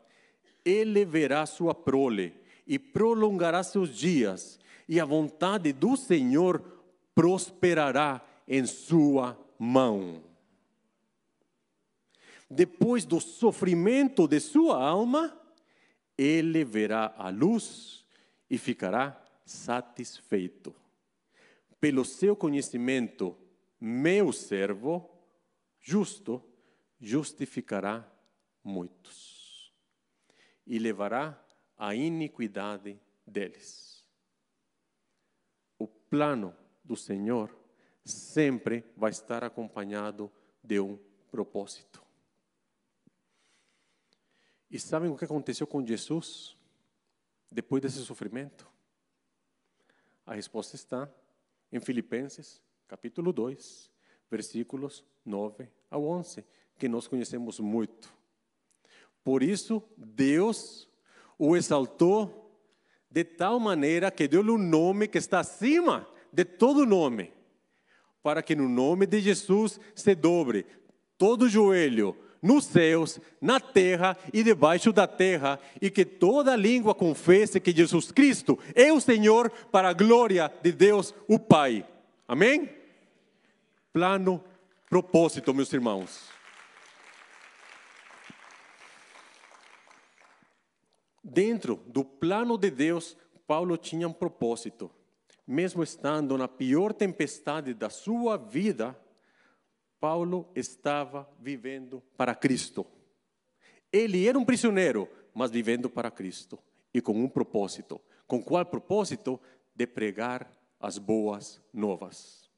[0.65, 2.33] ele verá sua prole
[2.67, 6.63] e prolongará seus dias, e a vontade do Senhor
[7.15, 10.23] prosperará em sua mão.
[12.49, 15.37] Depois do sofrimento de sua alma,
[16.17, 18.05] ele verá a luz
[18.49, 20.75] e ficará satisfeito.
[21.81, 23.37] Pelo seu conhecimento,
[23.87, 25.11] meu servo
[25.79, 26.43] justo
[26.99, 28.11] justificará
[28.63, 29.75] muitos
[30.67, 31.39] e levará
[31.77, 34.03] a iniquidade deles.
[35.79, 37.55] O plano do Senhor
[38.03, 40.97] sempre vai estar acompanhado de um
[41.31, 42.03] propósito.
[44.71, 46.57] E sabem o que aconteceu com Jesus
[47.51, 48.67] depois desse sofrimento?
[50.25, 51.13] A resposta está
[51.71, 53.91] em Filipenses, capítulo 2,
[54.31, 56.45] versículos 9 ao 11,
[56.79, 58.13] que nós conhecemos muito.
[59.23, 60.89] Por isso, Deus
[61.39, 62.61] o exaltou
[63.11, 67.33] de tal maneira que deu-lhe um nome que está acima de todo nome,
[68.23, 70.67] para que no nome de Jesus se dobre
[71.17, 77.59] todo joelho nos céus, na terra e debaixo da terra, e que toda língua confesse
[77.59, 81.87] que Jesus Cristo é o Senhor para a glória de Deus, o Pai.
[82.27, 82.71] Amém?
[83.93, 84.43] Plano,
[84.89, 86.31] propósito, meus irmãos.
[91.23, 94.91] Dentro do plano de Deus, Paulo tinha um propósito.
[95.47, 98.99] Mesmo estando na pior tempestade da sua vida,
[100.01, 102.87] Paulo estava vivendo para Cristo.
[103.93, 106.59] Ele era um prisioneiro, mas vivendo para Cristo
[106.93, 108.01] e com um propósito.
[108.27, 109.39] Com qual propósito?
[109.75, 110.51] De pregar
[110.85, 112.51] as boas novas.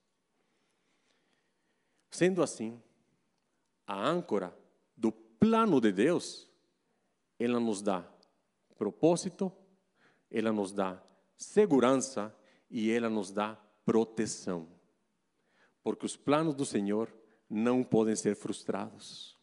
[2.11, 2.83] Sendo assim,
[3.87, 4.53] a âncora
[4.97, 6.51] do plano de Deus,
[7.39, 8.05] ela nos dá
[8.77, 9.53] propósito,
[10.29, 11.01] ela nos dá
[11.37, 12.35] segurança
[12.69, 14.67] e ela nos dá proteção.
[15.81, 17.09] Porque os planos do Senhor
[17.49, 19.39] não podem ser frustrados.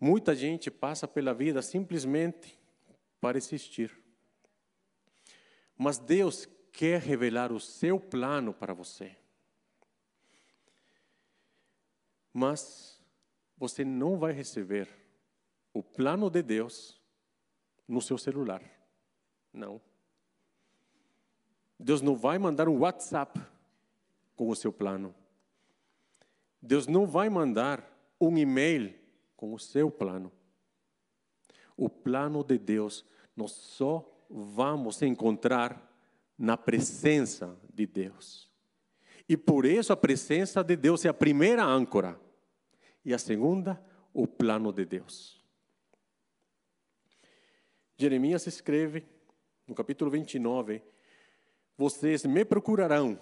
[0.00, 2.58] Muita gente passa pela vida simplesmente
[3.20, 4.01] para existir.
[5.82, 9.16] Mas Deus quer revelar o seu plano para você.
[12.32, 13.00] Mas
[13.56, 14.88] você não vai receber
[15.74, 17.00] o plano de Deus
[17.88, 18.62] no seu celular.
[19.52, 19.80] Não.
[21.76, 23.40] Deus não vai mandar um WhatsApp
[24.36, 25.12] com o seu plano.
[26.62, 27.84] Deus não vai mandar
[28.20, 28.94] um e-mail
[29.36, 30.30] com o seu plano.
[31.76, 35.90] O plano de Deus nós só vamos encontrar
[36.38, 38.50] na presença de Deus.
[39.28, 42.18] E por isso a presença de Deus é a primeira âncora.
[43.04, 45.40] E a segunda, o plano de Deus.
[47.96, 49.06] Jeremias escreve
[49.66, 50.82] no capítulo 29:
[51.76, 53.18] Vocês me procurarão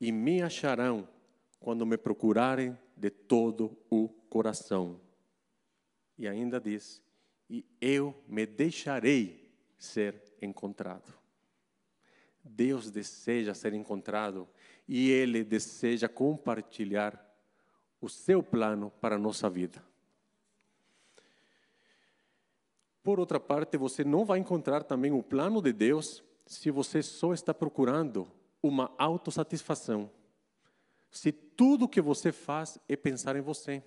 [0.00, 1.08] e me acharão
[1.58, 5.00] quando me procurarem de todo o coração.
[6.18, 7.02] E ainda diz:
[7.48, 11.12] E eu me deixarei ser encontrado.
[12.42, 14.48] Deus deseja ser encontrado
[14.88, 17.18] e Ele deseja compartilhar
[18.00, 19.84] o seu plano para a nossa vida.
[23.02, 27.32] Por outra parte, você não vai encontrar também o plano de Deus se você só
[27.32, 28.30] está procurando
[28.62, 30.10] uma autossatisfação.
[31.10, 33.82] Se tudo que você faz é pensar em você.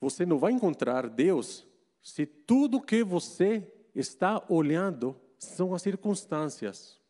[0.00, 1.66] Você não vai encontrar Deus
[2.06, 7.00] se tudo que você está olhando são as circunstâncias.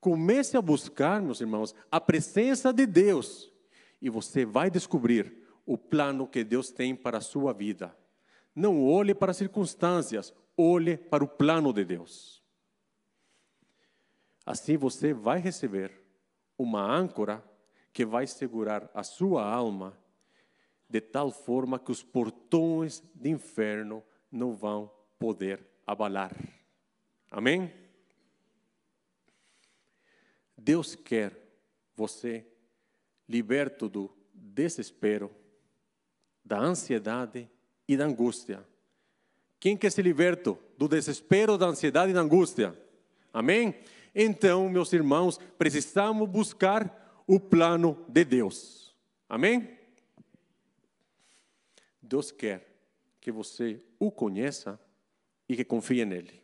[0.00, 3.52] Comece a buscar, meus irmãos, a presença de Deus.
[4.00, 7.94] e você vai descobrir o plano que Deus tem para a sua vida.
[8.54, 12.42] Não olhe para as circunstâncias, olhe para o plano de Deus.
[14.44, 15.92] Assim você vai receber
[16.56, 17.44] uma âncora
[17.92, 19.98] que vai segurar a sua alma
[20.88, 26.34] de tal forma que os portões do inferno não vão poder abalar.
[27.30, 27.72] Amém?
[30.56, 31.36] Deus quer
[31.94, 32.46] você
[33.28, 35.30] liberto do desespero,
[36.44, 37.48] da ansiedade
[37.88, 38.64] e da angústia.
[39.58, 42.76] Quem quer ser liberto do desespero, da ansiedade e da angústia?
[43.32, 43.74] Amém?
[44.14, 48.94] Então, meus irmãos, precisamos buscar o plano de Deus.
[49.28, 49.76] Amém?
[52.06, 52.74] Deus quer
[53.20, 54.80] que você o conheça
[55.48, 56.42] e que confie nele.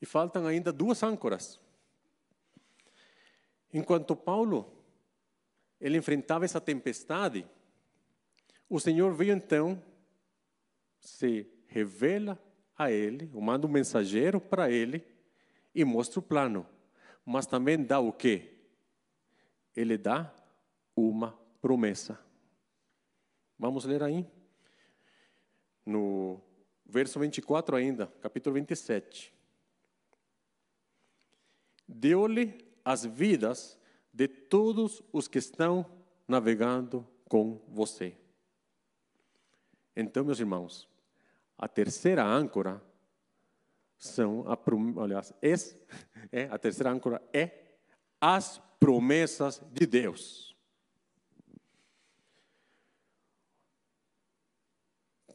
[0.00, 1.58] E faltam ainda duas âncoras.
[3.72, 4.72] Enquanto Paulo
[5.80, 7.46] ele enfrentava essa tempestade,
[8.68, 9.82] o Senhor veio então,
[11.00, 12.38] se revela
[12.76, 15.04] a ele, manda um mensageiro para ele
[15.74, 16.66] e mostra o plano.
[17.24, 18.52] Mas também dá o quê?
[19.74, 20.34] Ele dá
[20.94, 22.16] uma promessa.
[23.58, 24.24] Vamos ler aí.
[25.84, 26.40] No
[26.84, 29.34] verso 24 ainda, capítulo 27.
[31.88, 33.76] Deu-lhe as vidas
[34.12, 35.84] de todos os que estão
[36.28, 38.16] navegando com você.
[39.96, 40.88] Então, meus irmãos,
[41.58, 42.80] a terceira âncora
[43.98, 44.56] são, a,
[45.02, 45.52] aliás, é,
[46.30, 47.80] é, a terceira âncora é
[48.20, 50.55] as promessas de Deus.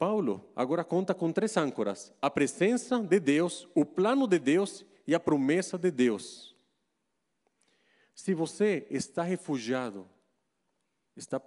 [0.02, 5.14] Paulo agora conta com três âncoras: a presença de Deus, o plano de Deus e
[5.14, 6.56] a promessa de Deus.
[8.16, 10.10] Se você está refugiado,
[11.16, 11.39] está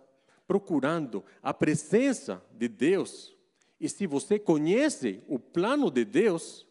[0.46, 3.36] procurando a presença de Deus,
[3.80, 6.64] e se você conhece o plano de Deus,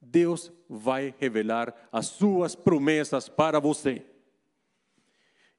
[0.00, 4.06] Deus vai revelar as suas promessas para você.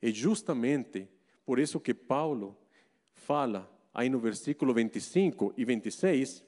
[0.01, 1.09] É justamente
[1.45, 2.57] por isso que Paulo
[3.11, 6.45] fala aí no versículo 25 e 26,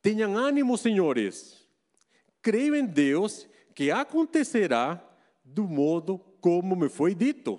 [0.00, 1.68] tenham ânimo, senhores,
[2.40, 5.04] creio em Deus que acontecerá
[5.42, 7.58] do modo como me foi dito.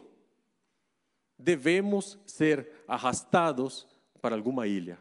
[1.38, 3.86] Devemos ser arrastados
[4.22, 4.98] para alguma ilha.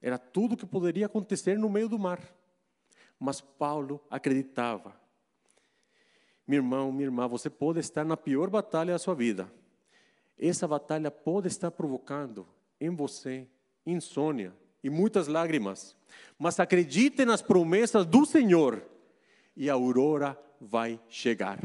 [0.00, 2.20] Era tudo que poderia acontecer no meio do mar.
[3.18, 4.96] Mas Paulo acreditava.
[6.46, 9.50] Meu irmão, minha irmã, você pode estar na pior batalha da sua vida
[10.38, 12.46] essa batalha pode estar provocando
[12.80, 13.46] em você
[13.86, 15.96] insônia e muitas lágrimas.
[16.38, 18.84] Mas acredite nas promessas do Senhor
[19.56, 21.58] e a aurora vai chegar.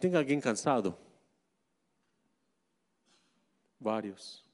[0.00, 0.96] Tem alguém cansado?
[3.80, 4.44] Vários.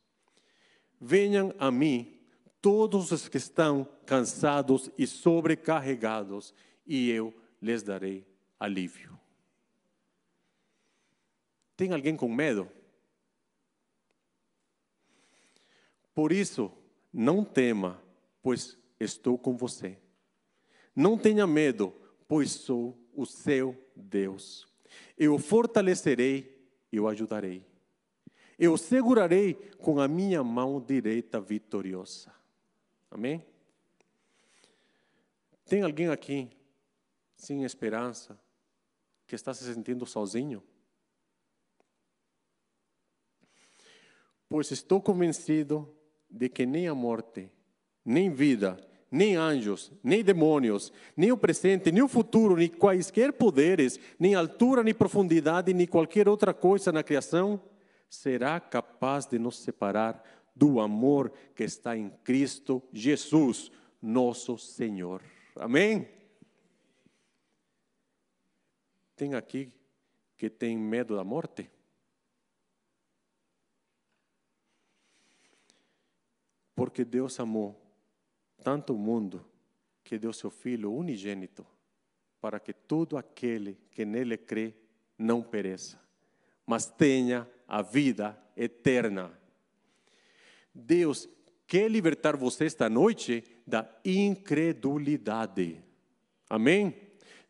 [1.01, 2.21] Venham a mim
[2.61, 6.53] todos os que estão cansados e sobrecarregados,
[6.87, 8.27] e eu lhes darei
[8.59, 9.19] alívio.
[11.77, 12.71] Tem alguém com medo?
[16.21, 16.71] Por isso,
[17.11, 17.99] não tema,
[18.43, 19.97] pois estou com você.
[20.95, 21.95] Não tenha medo,
[22.29, 24.69] pois sou o seu Deus.
[25.17, 26.63] Eu fortalecerei
[26.93, 27.65] e o ajudarei.
[28.59, 32.31] Eu segurarei com a minha mão direita vitoriosa.
[33.11, 33.43] Amém?
[35.65, 36.51] Tem alguém aqui
[37.35, 38.39] sem esperança,
[39.27, 40.63] que está se sentindo sozinho?
[44.51, 45.97] Pois estou convencido
[46.31, 47.51] de que nem a morte,
[48.05, 48.79] nem vida,
[49.11, 54.83] nem anjos, nem demônios, nem o presente, nem o futuro, nem quaisquer poderes, nem altura,
[54.83, 57.61] nem profundidade, nem qualquer outra coisa na criação
[58.09, 60.23] será capaz de nos separar
[60.55, 63.71] do amor que está em Cristo Jesus,
[64.01, 65.23] nosso Senhor.
[65.57, 66.09] Amém?
[69.17, 69.73] Tem aqui
[70.37, 71.71] que tem medo da morte?
[76.81, 77.79] Porque Deus amou
[78.65, 79.45] tanto o mundo
[80.03, 81.67] que deu seu Filho unigênito
[82.41, 84.73] para que todo aquele que nele crê
[85.19, 86.01] não pereça,
[86.65, 89.31] mas tenha a vida eterna.
[90.75, 91.29] Deus
[91.67, 95.85] quer libertar você esta noite da incredulidade.
[96.49, 96.97] Amém?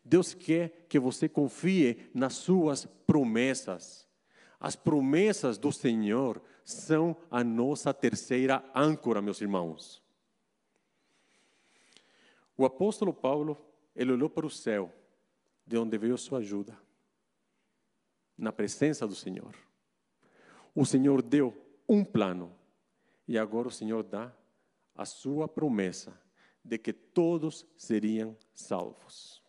[0.03, 4.05] Deus quer que você confie nas suas promessas.
[4.61, 10.03] As promessas do Senhor são a nossa terceira âncora, meus irmãos.
[12.55, 13.57] O apóstolo Paulo,
[13.95, 14.93] ele olhou para o céu,
[15.65, 16.77] de onde veio sua ajuda,
[18.37, 19.55] na presença do Senhor.
[20.75, 21.59] O Senhor deu
[21.89, 22.55] um plano,
[23.27, 24.31] e agora o Senhor dá
[24.95, 26.15] a sua promessa
[26.63, 29.40] de que todos seriam salvos.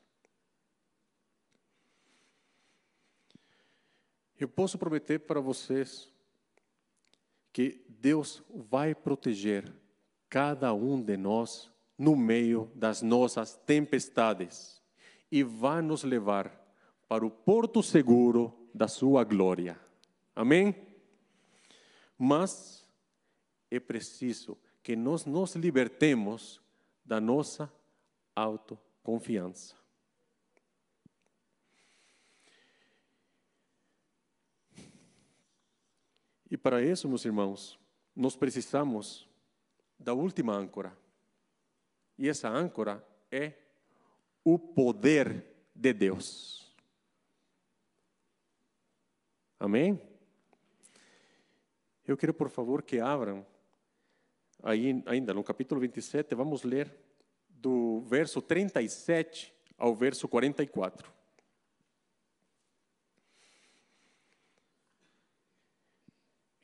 [4.42, 6.12] Eu posso prometer para vocês
[7.52, 9.72] que Deus vai proteger
[10.28, 14.82] cada um de nós no meio das nossas tempestades
[15.30, 16.50] e vai nos levar
[17.06, 19.78] para o porto seguro da sua glória.
[20.34, 20.74] Amém?
[22.18, 22.84] Mas
[23.70, 26.60] é preciso que nós nos libertemos
[27.04, 27.72] da nossa
[28.34, 29.81] autoconfiança.
[36.52, 37.80] E para isso, meus irmãos,
[38.14, 39.26] nós precisamos
[39.98, 40.94] da última âncora.
[42.18, 43.54] E essa âncora é
[44.44, 46.70] o poder de Deus.
[49.58, 49.98] Amém?
[52.06, 53.46] Eu quero, por favor, que abram
[54.62, 56.94] aí, ainda no capítulo 27, vamos ler
[57.48, 61.10] do verso 37 ao verso 44.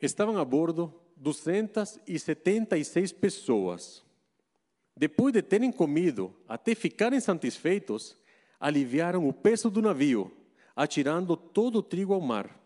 [0.00, 4.04] Estavam a bordo 276 pessoas.
[4.96, 8.16] Depois de terem comido até ficarem satisfeitos,
[8.60, 10.30] aliviaram o peso do navio,
[10.74, 12.56] atirando todo o trigo ao mar.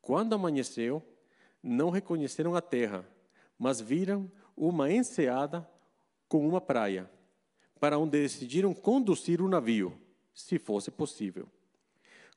[0.00, 1.02] Quando amanheceu,
[1.60, 3.04] não reconheceram a terra,
[3.58, 5.68] mas viram uma enseada
[6.28, 7.10] com uma praia,
[7.80, 10.00] para onde decidiram conduzir o navio,
[10.32, 11.48] se fosse possível.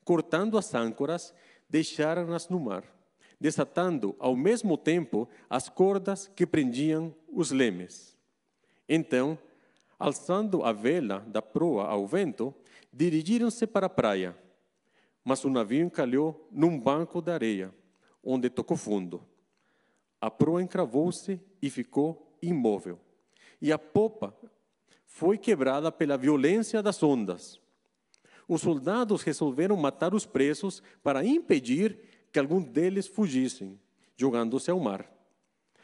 [0.04, 1.32] Cortando as âncoras,
[1.70, 3.01] deixaram-nas no mar
[3.42, 8.16] desatando ao mesmo tempo as cordas que prendiam os lemes.
[8.88, 9.36] Então,
[9.98, 12.54] alçando a vela da proa ao vento,
[12.94, 14.38] dirigiram-se para a praia.
[15.24, 17.74] Mas o navio encalhou num banco de areia,
[18.24, 19.26] onde tocou fundo.
[20.20, 23.00] A proa encravou-se e ficou imóvel.
[23.60, 24.36] E a popa
[25.08, 27.60] foi quebrada pela violência das ondas.
[28.48, 33.80] Os soldados resolveram matar os presos para impedir que alguns deles fugissem,
[34.16, 35.10] jogando-se ao mar.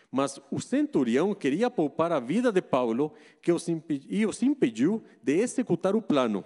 [0.09, 5.33] Mas o centurião queria poupar a vida de Paulo que os e os impediu de
[5.33, 6.45] executar o plano.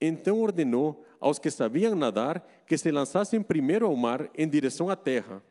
[0.00, 4.96] Então ordenou aos que sabiam nadar que se lançassem primeiro ao mar em direção à
[4.96, 5.42] terra.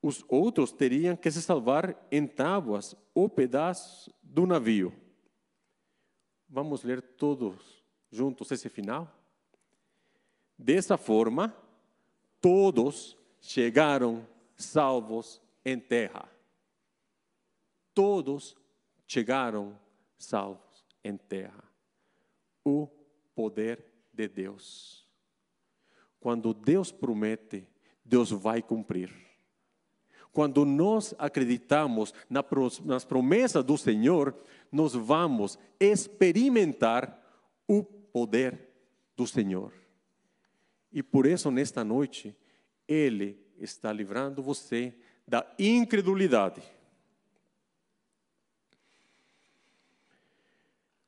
[0.00, 4.92] Os outros teriam que se salvar em tábuas ou pedaços do navio.
[6.48, 9.10] Vamos ler todos juntos esse final?
[10.58, 11.54] Dessa forma,
[12.42, 14.26] todos chegaram
[14.56, 16.28] salvos em terra.
[17.94, 18.56] Todos
[19.06, 19.78] chegaram
[20.18, 21.62] salvos em terra.
[22.64, 22.88] O
[23.34, 25.06] poder de Deus.
[26.18, 27.66] Quando Deus promete,
[28.04, 29.10] Deus vai cumprir.
[30.32, 32.12] Quando nós acreditamos
[32.84, 34.34] nas promessas do Senhor,
[34.70, 37.22] nós vamos experimentar
[37.68, 38.68] o poder
[39.14, 39.81] do Senhor.
[40.92, 42.36] E por isso, nesta noite,
[42.86, 44.94] Ele está livrando você
[45.26, 46.62] da incredulidade.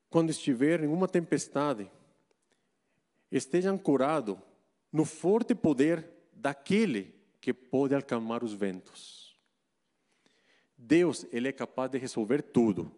[0.08, 1.90] Quando estiver em uma tempestade,
[3.30, 4.40] esteja ancorado
[4.92, 9.36] no forte poder daquele que pode acalmar os ventos.
[10.78, 12.94] Deus, ele é capaz de resolver tudo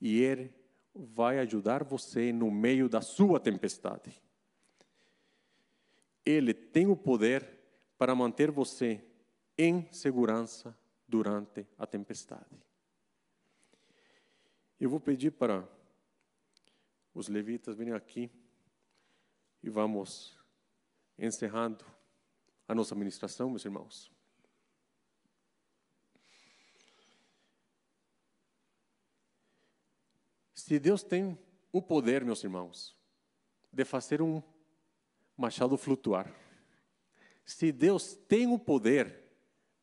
[0.00, 0.52] e ele
[0.94, 4.10] vai ajudar você no meio da sua tempestade.
[6.26, 7.48] Ele tem o poder
[7.96, 9.02] para manter você
[9.56, 12.66] em segurança durante a tempestade.
[14.78, 15.66] Eu vou pedir para
[17.14, 18.30] os levitas virem aqui
[19.62, 20.38] e vamos
[21.18, 21.84] encerrando
[22.68, 24.12] a nossa ministração, meus irmãos.
[30.52, 31.38] Se Deus tem
[31.72, 32.96] o poder, meus irmãos,
[33.72, 34.42] de fazer um
[35.36, 36.32] machado flutuar,
[37.44, 39.22] se Deus tem o poder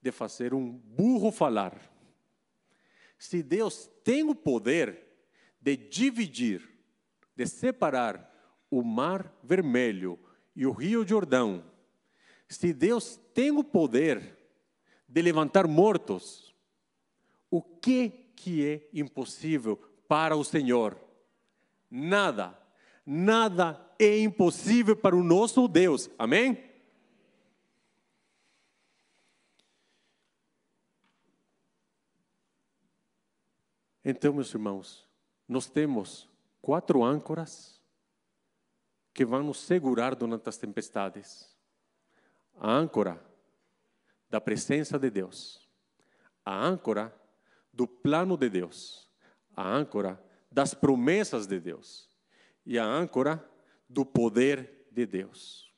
[0.02, 1.80] de fazer um burro falar,
[3.18, 5.02] se Deus tem o poder
[5.62, 6.70] de dividir,
[7.36, 8.30] de separar
[8.70, 10.20] o mar vermelho
[10.56, 11.64] e o rio Jordão,
[12.50, 14.38] se Deus tem o poder
[15.08, 16.54] de levantar mortos,
[17.50, 19.78] o que que é impossível
[20.08, 21.00] para o Senhor?
[21.90, 22.60] Nada,
[23.06, 26.10] nada é impossível para o nosso Deus.
[26.18, 26.72] Amém?
[34.06, 35.08] Então, meus irmãos,
[35.48, 36.30] nós temos
[36.62, 37.82] quatro âncoras
[39.14, 41.56] que vão nos segurar durante as tempestades.
[42.56, 43.24] A âncora
[44.30, 45.70] da presença de Deus,
[46.44, 47.16] a âncora
[47.72, 49.10] do plano de Deus,
[49.56, 52.13] a âncora das promessas de Deus
[52.66, 53.44] e a âncora
[53.90, 55.72] do poder de Deus.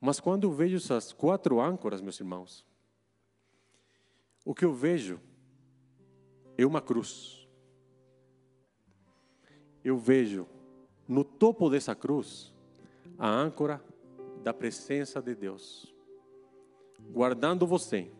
[0.00, 2.66] Mas quando eu vejo essas quatro âncoras, meus irmãos,
[4.44, 5.18] o que eu vejo
[6.58, 7.48] é uma cruz.
[9.82, 10.46] Eu vejo
[11.08, 12.52] no topo dessa cruz
[13.18, 13.82] a âncora
[14.42, 15.94] da presença de Deus,
[17.12, 18.10] guardando você,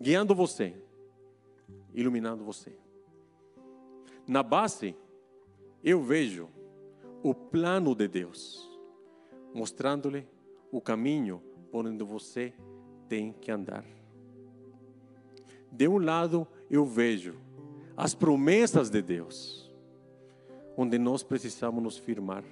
[0.00, 0.74] guiando você,
[1.92, 2.74] iluminando você.
[4.26, 4.96] Na base,
[5.82, 6.48] eu vejo
[7.22, 8.68] o plano de Deus,
[9.54, 10.26] mostrando-lhe
[10.70, 12.52] o caminho por onde você
[13.08, 13.84] tem que andar.
[15.70, 17.34] De um lado, eu vejo
[17.96, 19.70] as promessas de Deus,
[20.76, 22.44] onde nós precisamos nos firmar.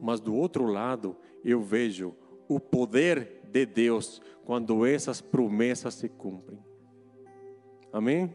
[0.00, 2.14] Mas do outro lado, eu vejo
[2.48, 6.58] o poder de Deus quando essas promessas se cumprem.
[7.92, 8.34] Amém?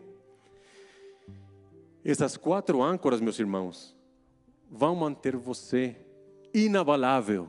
[2.03, 3.95] Essas quatro âncoras, meus irmãos,
[4.69, 5.95] vão manter você
[6.53, 7.47] inabalável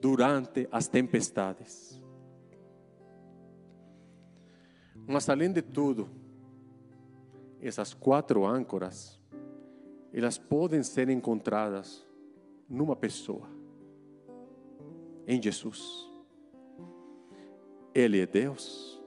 [0.00, 2.00] durante as tempestades.
[5.06, 6.10] Mas além de tudo,
[7.60, 9.18] essas quatro âncoras,
[10.12, 12.06] elas podem ser encontradas
[12.68, 13.48] numa pessoa,
[15.26, 16.08] em Jesus.
[17.94, 19.02] Ele é Deus,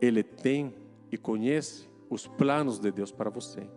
[0.00, 0.74] Ele tem
[1.10, 3.68] e conhece os planos de Deus para você.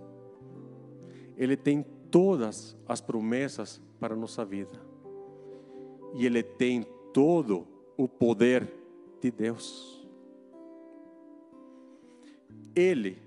[1.37, 4.79] Ele tem todas as promessas para a nossa vida.
[6.15, 7.67] E Ele tem todo
[7.97, 8.71] o poder
[9.21, 10.07] de Deus.
[12.75, 13.21] Ele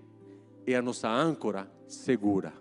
[0.67, 2.53] é a nossa âncora segura.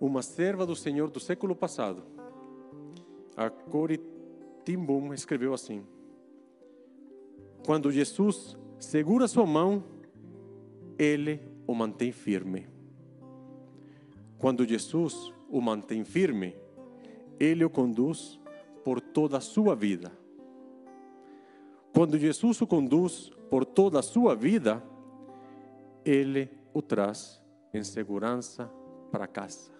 [0.00, 2.02] Uma serva do Senhor do século passado,
[3.36, 4.00] a Cori
[4.64, 5.86] Timbum, escreveu assim:
[7.64, 9.82] Quando Jesus segura sua mão,
[10.98, 12.68] ele o mantém firme.
[14.38, 16.54] Quando Jesus o mantém firme,
[17.40, 18.38] ele o conduz
[18.84, 20.12] por toda a sua vida.
[21.94, 24.82] Quando Jesus o conduz por toda a sua vida,
[26.04, 27.40] ele o traz
[27.72, 28.70] em segurança
[29.10, 29.72] para casa.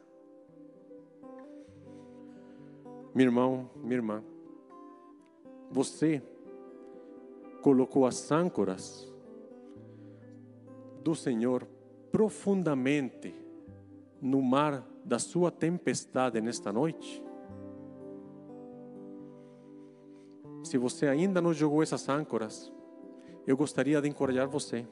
[3.15, 4.25] Meu irmão, minha irmã,
[5.71, 6.23] você
[7.65, 9.11] colocou as âncoras
[11.03, 11.67] do Senhor
[12.13, 13.35] profundamente
[14.21, 17.25] no mar da sua tempestade nesta noite?
[20.63, 22.71] Se você ainda não jogou essas âncoras,
[23.47, 24.87] eu gostaria de encorajar você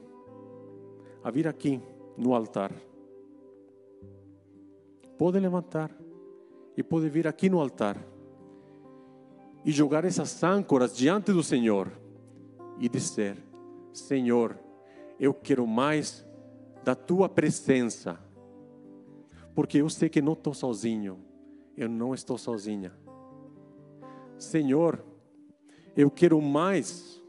[1.23, 1.79] a vir aqui
[2.17, 2.71] no altar.
[5.15, 5.91] Pode levantar
[6.75, 8.03] e pode vir aqui no altar.
[9.65, 12.02] e jogar essas âncoras diante do Senhor
[12.83, 13.41] e dizer:
[13.93, 14.59] Senhor,
[15.17, 16.27] eu quero mais
[16.83, 18.19] da tua presença,
[19.55, 21.17] porque eu sei que não estou sozinho,
[21.77, 22.91] eu não estou sozinha.
[24.37, 25.01] Senhor,
[25.95, 27.23] eu quero mais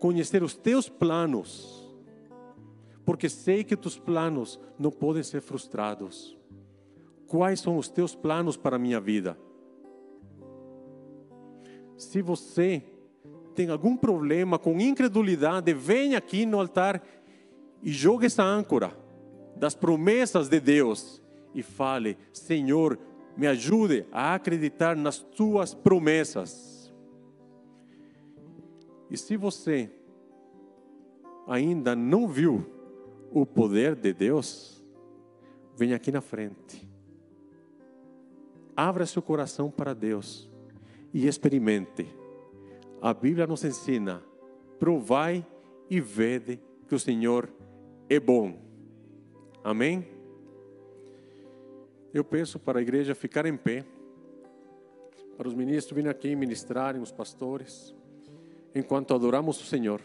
[0.00, 1.88] conhecer os teus planos,
[3.04, 6.36] porque sei que teus planos não podem ser frustrados.
[7.28, 9.38] Quais são os teus planos para a minha vida?
[11.96, 12.97] Se você
[13.58, 17.02] tem algum problema com incredulidade, venha aqui no altar
[17.82, 18.96] e jogue essa âncora
[19.56, 21.20] das promessas de Deus
[21.52, 22.96] e fale: Senhor,
[23.36, 26.94] me ajude a acreditar nas tuas promessas.
[29.10, 29.90] E se você
[31.48, 32.64] ainda não viu
[33.32, 34.80] o poder de Deus,
[35.76, 36.88] venha aqui na frente.
[38.76, 40.48] Abra seu coração para Deus
[41.12, 42.17] e experimente.
[43.00, 44.22] A Bíblia nos ensina:
[44.78, 45.46] provai
[45.88, 47.48] e vede que o Senhor
[48.08, 48.58] é bom.
[49.62, 50.06] Amém?
[52.12, 53.84] Eu peço para a igreja ficar em pé,
[55.36, 57.94] para os ministros virem aqui ministrarem, os pastores,
[58.74, 60.00] enquanto adoramos o Senhor.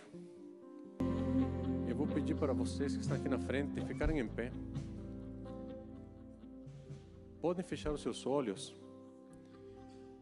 [1.87, 4.51] Eu vou pedir para vocês que estão aqui na frente ficarem em pé.
[7.41, 8.75] Podem fechar os seus olhos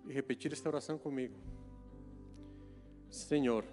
[0.07, 1.35] e repetir esta oração comigo.
[3.11, 3.65] Senhor,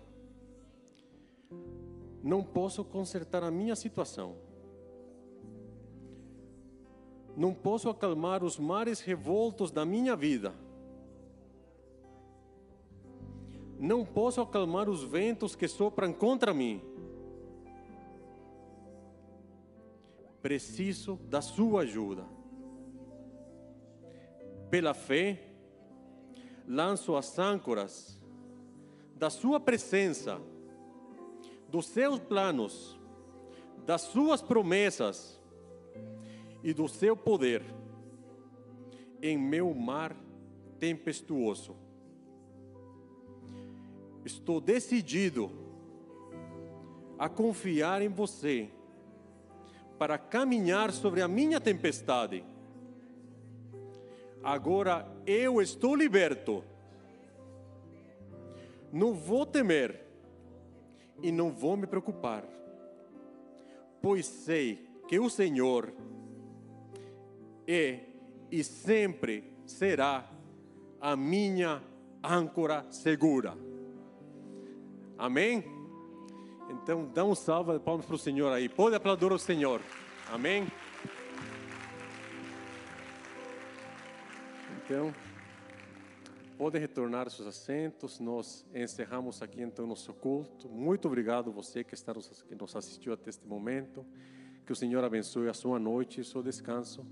[2.21, 4.35] não posso consertar a minha situação.
[7.37, 10.53] Não posso acalmar os mares revoltos da minha vida.
[13.79, 16.83] Não posso acalmar os ventos que sopram contra mim.
[20.43, 22.25] Preciso da sua ajuda.
[24.69, 25.41] Pela fé,
[26.67, 28.18] lanço as âncoras
[29.19, 30.41] da sua presença
[31.69, 32.99] dos seus planos,
[33.85, 35.39] das suas promessas
[36.63, 37.63] e do seu poder
[39.21, 40.17] em meu mar
[40.79, 41.77] tempestuoso.
[44.25, 45.51] Estou decidido
[47.19, 48.71] a confiar em você
[49.99, 52.45] para caminhar sobre a minha tempestade.
[54.43, 56.63] Agora eu estou liberto.
[58.93, 60.07] Não vou temer
[61.23, 62.45] e não vou me preocupar,
[64.01, 65.93] pois sei que o Senhor
[67.67, 68.01] é
[68.51, 70.29] e sempre será
[71.01, 71.83] a minha
[72.23, 73.57] âncora segura.
[75.17, 75.65] Amém?
[76.71, 78.69] Então, dá um salva de palmas para o Senhor aí.
[78.69, 79.81] Pode aplaudir o Senhor.
[80.31, 80.67] Amém?
[84.85, 85.13] Então.
[86.59, 88.19] Podem retornar seus assentos.
[88.19, 90.69] Nós encerramos aqui então nosso culto.
[90.69, 94.05] Muito obrigado você que está que nos assistiu até este momento.
[94.67, 97.07] Que o Senhor abençoe a sua noite e o seu descanso.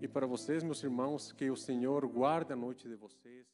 [0.00, 3.44] E para vocês, meus irmãos, que o Senhor guarde a noite de vocês,